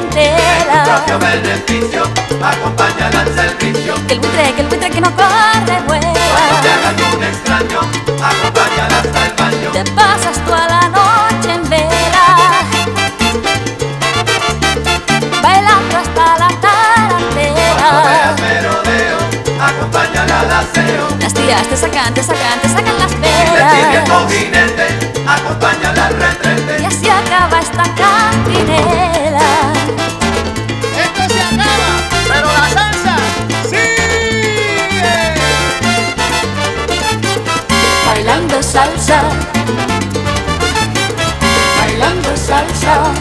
clientela. 0.09 0.83
propio 0.85 1.19
beneficio, 1.19 2.03
acompáñala 2.43 3.19
al 3.21 3.35
servicio. 3.35 4.07
Que 4.07 4.13
el 4.13 4.19
buitre, 4.19 4.53
que 4.55 4.61
el 4.61 4.67
buitre 4.67 4.89
que 4.89 5.01
no 5.01 5.11
corre 5.15 5.29
Cuando 5.65 5.73
te 5.73 5.81
vuela. 5.83 6.09
hagas 6.09 7.15
un 7.15 7.23
extraño, 7.23 7.79
acompáñala 8.23 8.97
hasta 8.99 9.25
el 9.25 9.33
baño. 9.33 9.71
Te 9.73 9.83
pasas 9.91 10.37
toda 10.45 10.67
la 10.67 10.89
noche 10.89 11.53
en 11.53 11.60
Las 21.71 21.79
tías 21.79 21.93
te 21.93 21.97
sacan, 21.97 22.13
te 22.13 22.21
sacan, 22.21 22.59
te 22.61 22.67
sacan 22.67 22.99
las 22.99 23.21
velas. 23.21 24.33
jinete, 24.33 24.87
acompáñala 25.25 26.07
al 26.07 26.19
retrete. 26.19 26.81
Y 26.81 26.85
así 26.85 27.07
acaba 27.07 27.59
esta 27.59 27.83
cantinela. 27.95 29.71
Esto 31.01 31.33
se 31.33 31.41
acaba, 31.41 31.91
pero 32.27 32.47
la 32.51 32.69
salsa 32.69 33.15
sigue. 33.69 35.33
Bailando 38.05 38.61
salsa. 38.61 39.21
Bailando 41.79 42.35
salsa. 42.35 43.13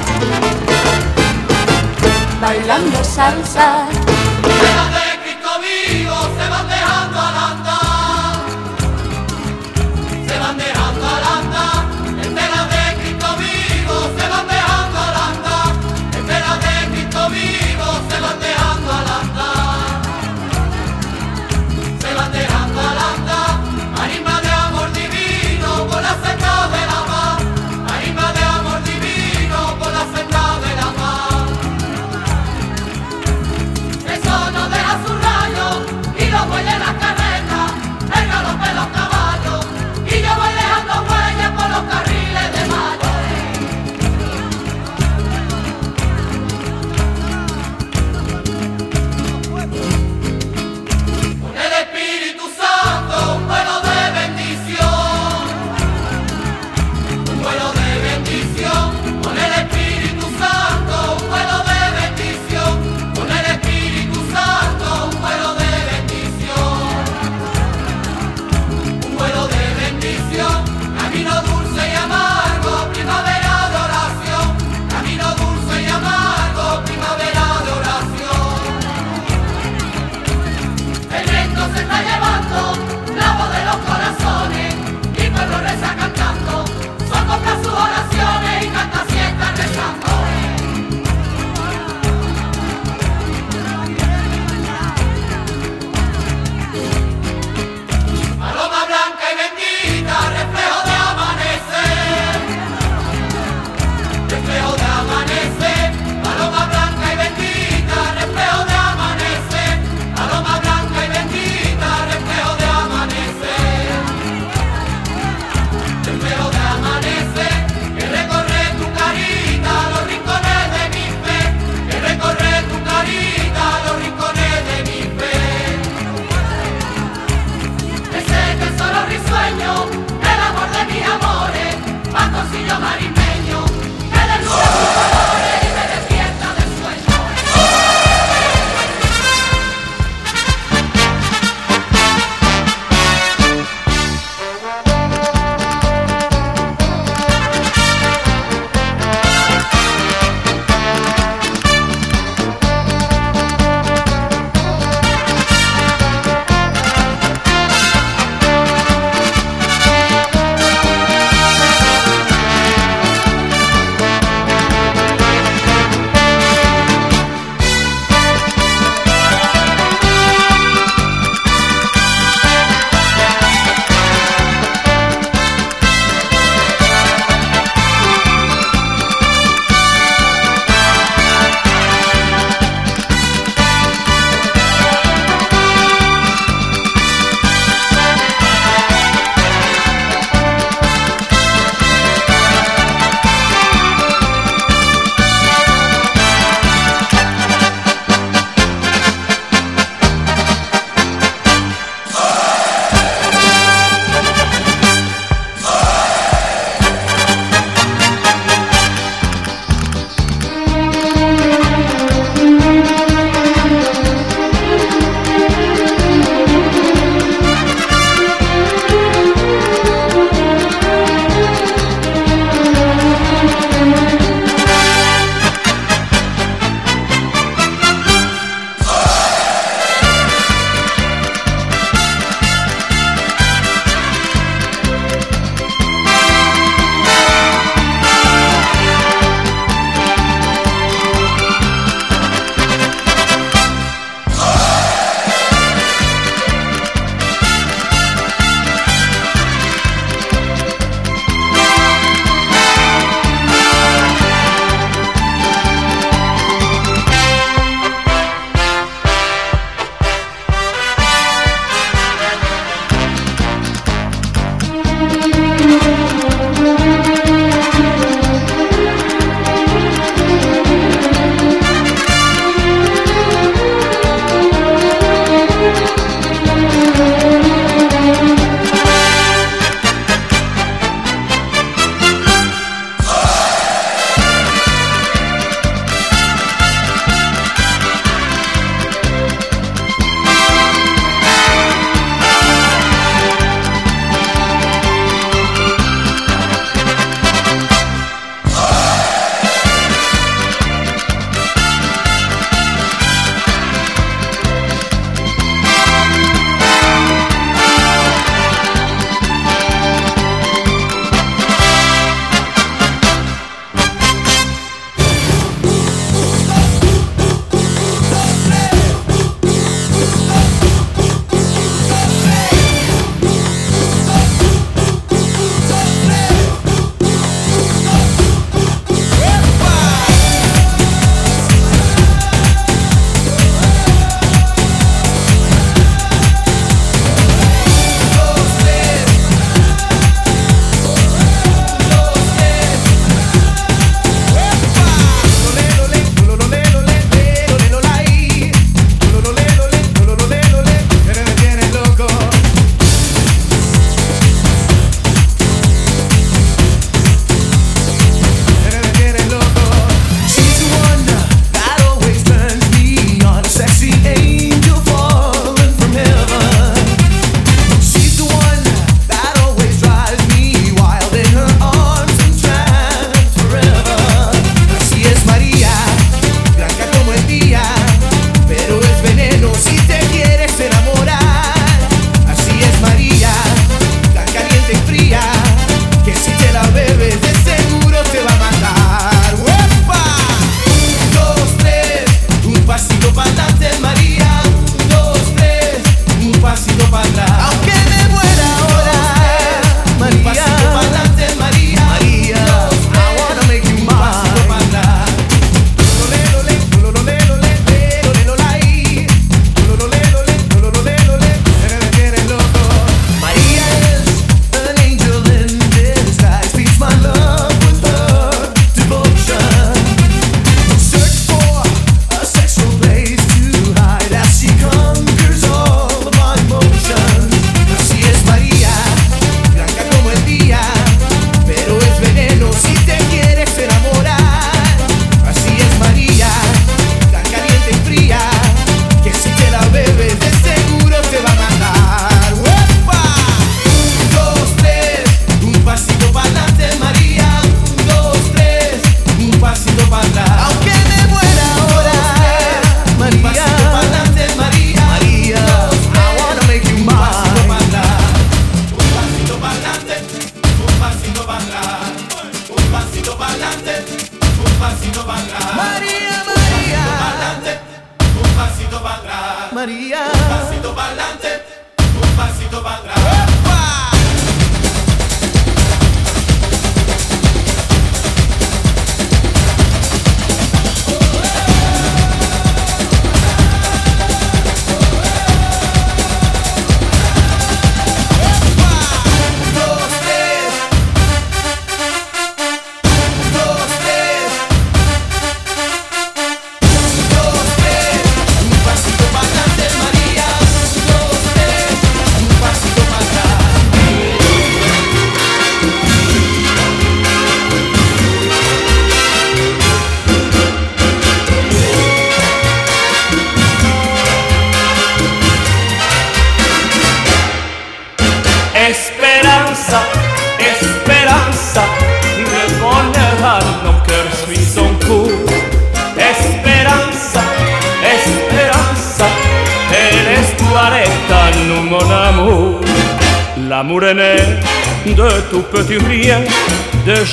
Bailando 2.41 3.05
salsa. 3.05 4.00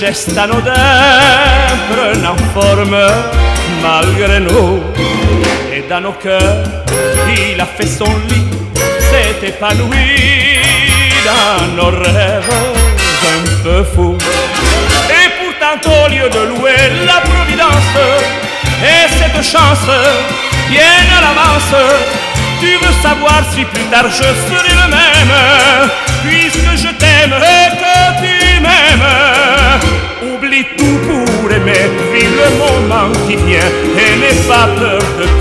De 0.07 0.13
gestes 0.13 0.66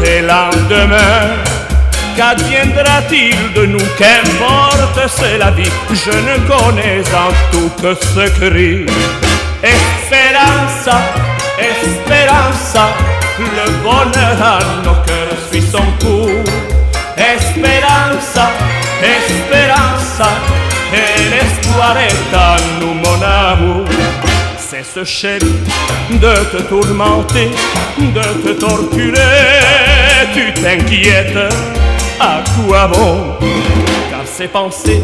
tes 0.06 0.22
lendemains. 0.22 1.34
Qu'adviendra-t-il 2.16 3.52
de 3.54 3.66
nous 3.66 3.86
Qu'importe, 3.98 5.00
c'est 5.08 5.38
la 5.38 5.50
vie, 5.50 5.72
je 6.04 6.16
ne 6.28 6.36
connais 6.52 7.02
en 7.24 7.30
tout 7.52 7.70
que 7.82 7.92
ce 8.12 8.24
cri. 8.38 8.86
Esperanza, 9.76 10.98
esperanza, 11.72 12.84
le 13.58 13.66
bonheur 13.84 14.38
à 14.54 14.58
nos 14.84 14.98
cœurs 15.08 15.40
suit 15.50 15.68
son 15.74 15.86
cours. 16.02 16.50
Esperanza, 17.34 18.46
esperanza, 19.16 20.30
et 21.00 21.18
l'espoir 21.32 21.96
est 21.98 22.34
à 22.34 22.56
nous, 22.80 22.94
mon 23.04 23.18
amour. 23.22 24.35
C'est 24.76 25.00
ce 25.00 25.04
chéri 25.04 25.54
de 26.10 26.34
te 26.50 26.62
tourmenter, 26.64 27.50
de 27.98 28.42
te 28.42 28.60
torturer, 28.60 29.16
tu 30.34 30.52
t'inquiètes 30.52 31.50
à 32.20 32.42
quoi 32.54 32.86
bon? 32.88 33.38
Car 34.10 34.26
ces 34.26 34.48
pensées 34.48 35.02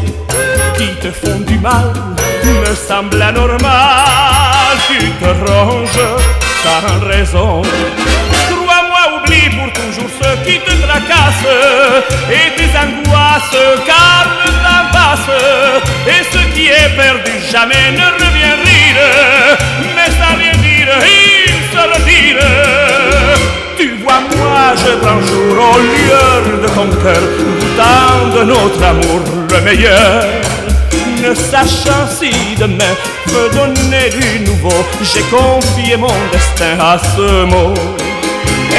qui 0.77 0.89
te 1.01 1.09
font 1.09 1.39
du 1.39 1.57
mal 1.57 1.91
me 2.45 2.75
semblent 2.75 3.19
anormales. 3.19 4.77
Tu 4.87 5.09
te 5.09 5.25
ronges 5.25 6.07
sans 6.61 7.07
raison. 7.07 7.63
Crois-moi, 8.51 9.21
oublie 9.23 9.49
pour 9.57 9.73
toujours 9.73 10.09
qui 10.45 10.59
te 10.59 10.71
tracasse 10.85 11.47
et 12.29 12.55
tes 12.55 12.71
angoisses, 12.77 13.63
car 13.85 14.25
le 14.45 14.51
temps. 14.51 14.83
Et 16.07 16.23
ce 16.31 16.39
qui 16.53 16.67
est 16.67 16.95
perdu 16.95 17.31
jamais 17.51 17.91
ne 17.91 18.05
revient 18.23 18.55
rire, 18.65 19.57
mais 19.95 20.09
sans 20.17 20.35
rien 20.37 20.53
dire, 20.53 20.87
il 21.05 21.53
se 21.71 21.81
retire. 21.93 22.37
Tu 23.77 23.95
vois, 24.03 24.21
moi 24.37 24.73
je 24.75 24.95
prends 24.97 25.21
jour 25.21 25.55
au 25.73 25.79
lieu 25.79 26.61
de 26.61 26.67
ton 26.67 26.89
cœur, 27.01 27.23
doutant 27.37 28.37
de 28.37 28.43
notre 28.43 28.83
amour 28.83 29.21
le 29.51 29.61
meilleur. 29.61 30.23
Ne 31.21 31.33
sachant 31.35 32.07
si 32.09 32.31
demain 32.57 32.95
peut 33.25 33.49
donner 33.53 34.09
du 34.09 34.39
nouveau, 34.49 34.85
j'ai 35.01 35.21
confié 35.23 35.95
mon 35.95 36.15
destin 36.31 36.77
à 36.79 36.97
ce 36.97 37.45
mot. 37.45 37.73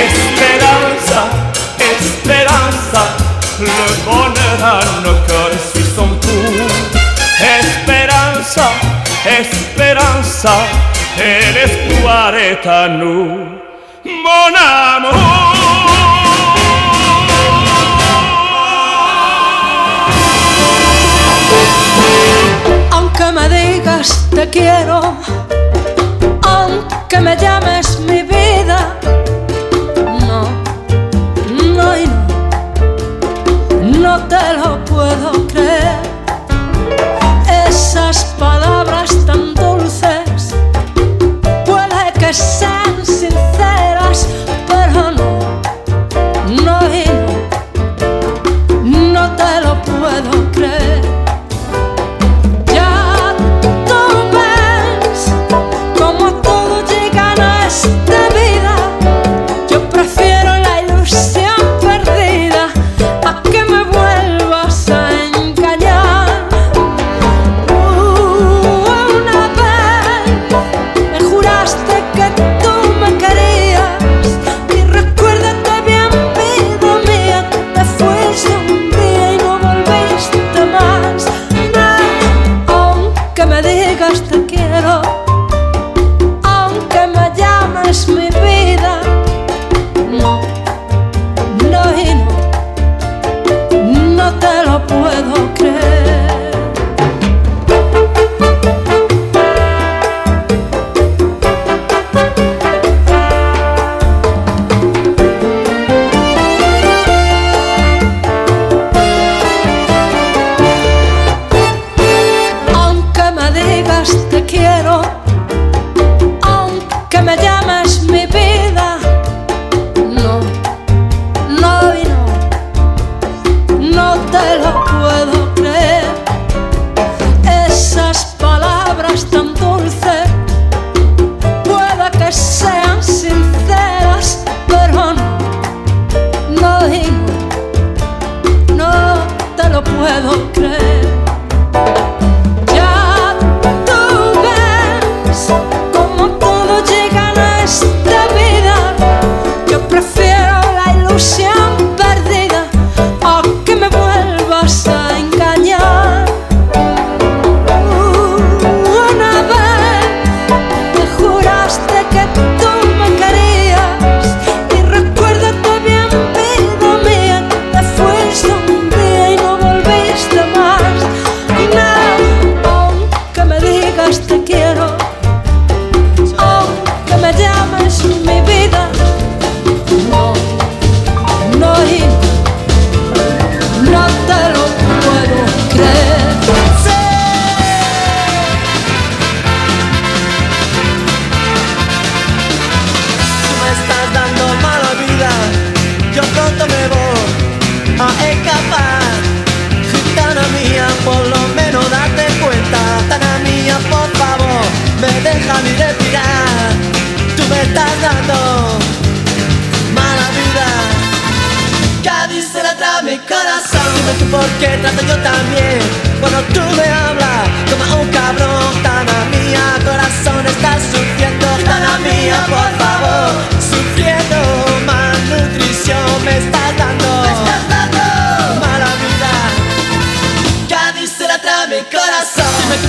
Esperanza, 0.03 1.21
esperanza, 1.79 3.03
le 3.61 3.81
bonheur 4.05 4.59
à 4.63 4.81
nos 5.05 5.19
cœurs 5.27 5.59
suit 5.73 5.91
son 5.97 6.09
cours. 6.09 6.75
Esperanza, 7.61 8.71
esperanza, 9.27 10.57
et 11.19 11.53
l'espoir 11.53 12.35
est 12.35 12.67
à 12.67 12.89
nous 12.89 13.55
mon. 14.25 15.11
Aunque 22.93 23.27
me 23.33 23.49
digas 23.49 24.29
te 24.31 24.47
quiero, 24.47 25.01
aunque 26.47 27.21
me 27.21 27.37
llames 27.37 27.99
mi 28.09 28.23
vida, 28.23 28.79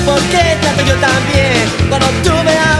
porque 0.05 0.57
tanto 0.61 0.83
yo 0.83 0.95
también 0.95 1.67
cuando 1.89 2.07
tú 2.23 2.31
me 2.43 2.57
amas 2.57 2.74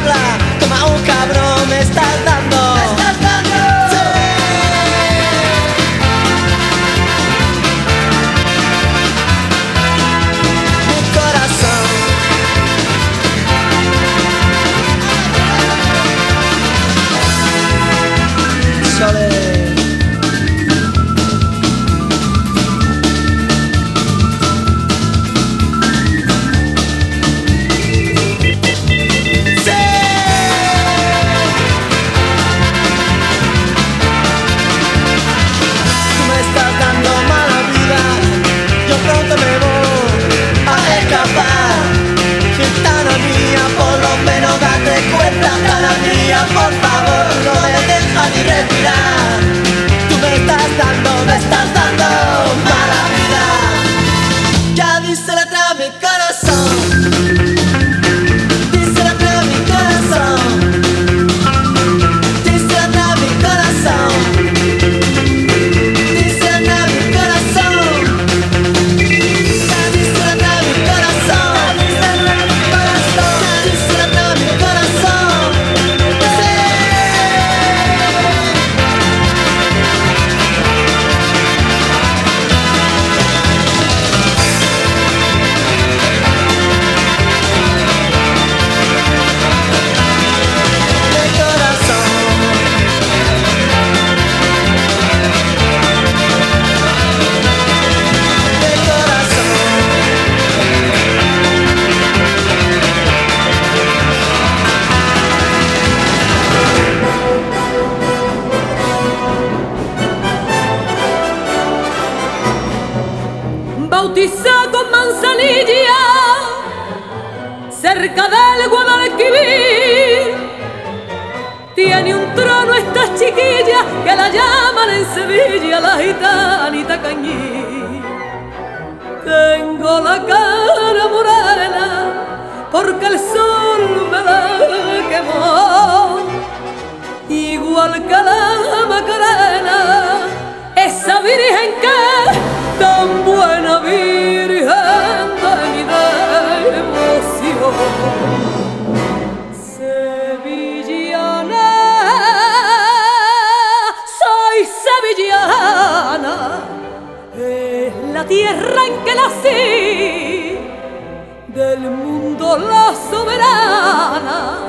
la 162.58 162.94
soberana, 163.10 164.60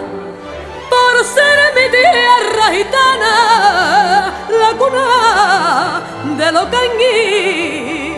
por 0.90 1.24
ser 1.24 1.74
mi 1.74 1.90
tierra 1.90 2.66
gitana, 2.72 4.32
la 4.48 4.70
cuna 4.78 6.02
de 6.36 6.52
los 6.52 6.64
canguí, 6.64 8.16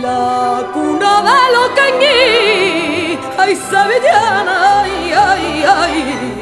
la 0.00 0.64
cuna 0.72 1.22
de 1.28 1.52
los 1.54 1.68
canguí, 1.78 3.18
ay, 3.38 3.56
sevillana, 3.56 4.80
ay, 4.80 5.12
ay, 5.12 5.64
ay. 5.66 6.33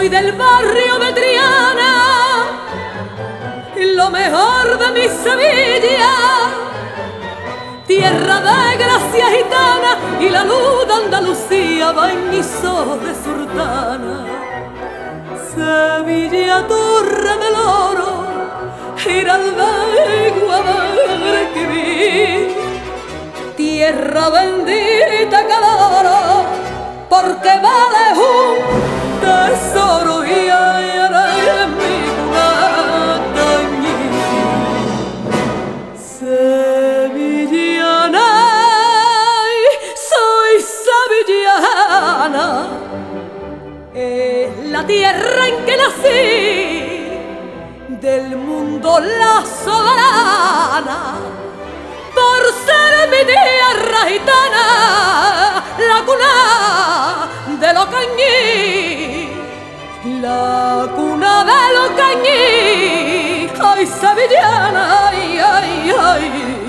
soy 0.00 0.08
del 0.08 0.32
barrio 0.32 0.98
de 0.98 1.12
Triana, 1.12 2.46
lo 3.76 4.10
mejor 4.10 4.78
de 4.78 4.92
mi 4.92 5.06
Sevilla, 5.08 6.14
tierra 7.86 8.40
de 8.40 8.76
gracia 8.78 9.26
gitana 9.36 9.98
y 10.18 10.30
la 10.30 10.44
luz 10.44 10.86
de 10.86 10.94
Andalucía 10.94 11.92
va 11.92 12.12
en 12.12 12.30
mis 12.30 12.64
ojos 12.64 13.04
de 13.04 13.14
surtana. 13.14 14.24
Sevilla, 15.54 16.66
torre 16.66 17.36
del 17.42 17.54
oro, 17.54 18.24
Giralda 18.96 19.70
y 20.16 20.30
Guadalquivir, 20.40 22.56
tierra 23.54 24.30
bendita 24.30 25.46
que 25.46 25.52
adoro, 25.52 26.46
porque 27.10 27.48
vale 27.48 28.14
un 28.14 28.99
tesoro 29.20 30.24
y 30.24 30.48
ay, 30.48 30.90
en 31.62 31.70
mi 31.76 31.96
Sevillana, 36.18 38.26
ay, 39.42 39.58
soy 40.10 40.54
sevillana, 40.86 42.46
es 43.94 44.50
la 44.66 44.82
tierra 44.86 45.42
en 45.48 45.56
que 45.64 45.74
nací, 45.76 47.18
del 48.00 48.36
mundo 48.36 49.00
la 49.00 49.44
soberana, 49.64 50.98
por 52.14 52.42
ser 52.66 52.92
mi 53.10 53.22
tierra 53.24 54.00
gitana, 54.08 54.66
la 55.78 55.98
cuna 56.04 56.34
de 57.60 57.74
los 57.74 57.86
cañí, 57.86 59.28
la 60.22 60.88
cuna 60.96 61.44
de 61.44 61.62
los 61.76 61.90
cañí, 61.90 63.48
ay 63.62 63.86
sevillana, 63.86 65.08
ay, 65.08 65.38
ay, 65.38 65.92
ay. 65.98 66.60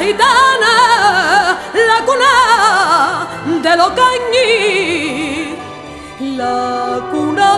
gitana, 0.00 1.58
la 1.74 1.98
cuna 2.06 2.32
de 3.62 3.76
cañí, 3.94 4.29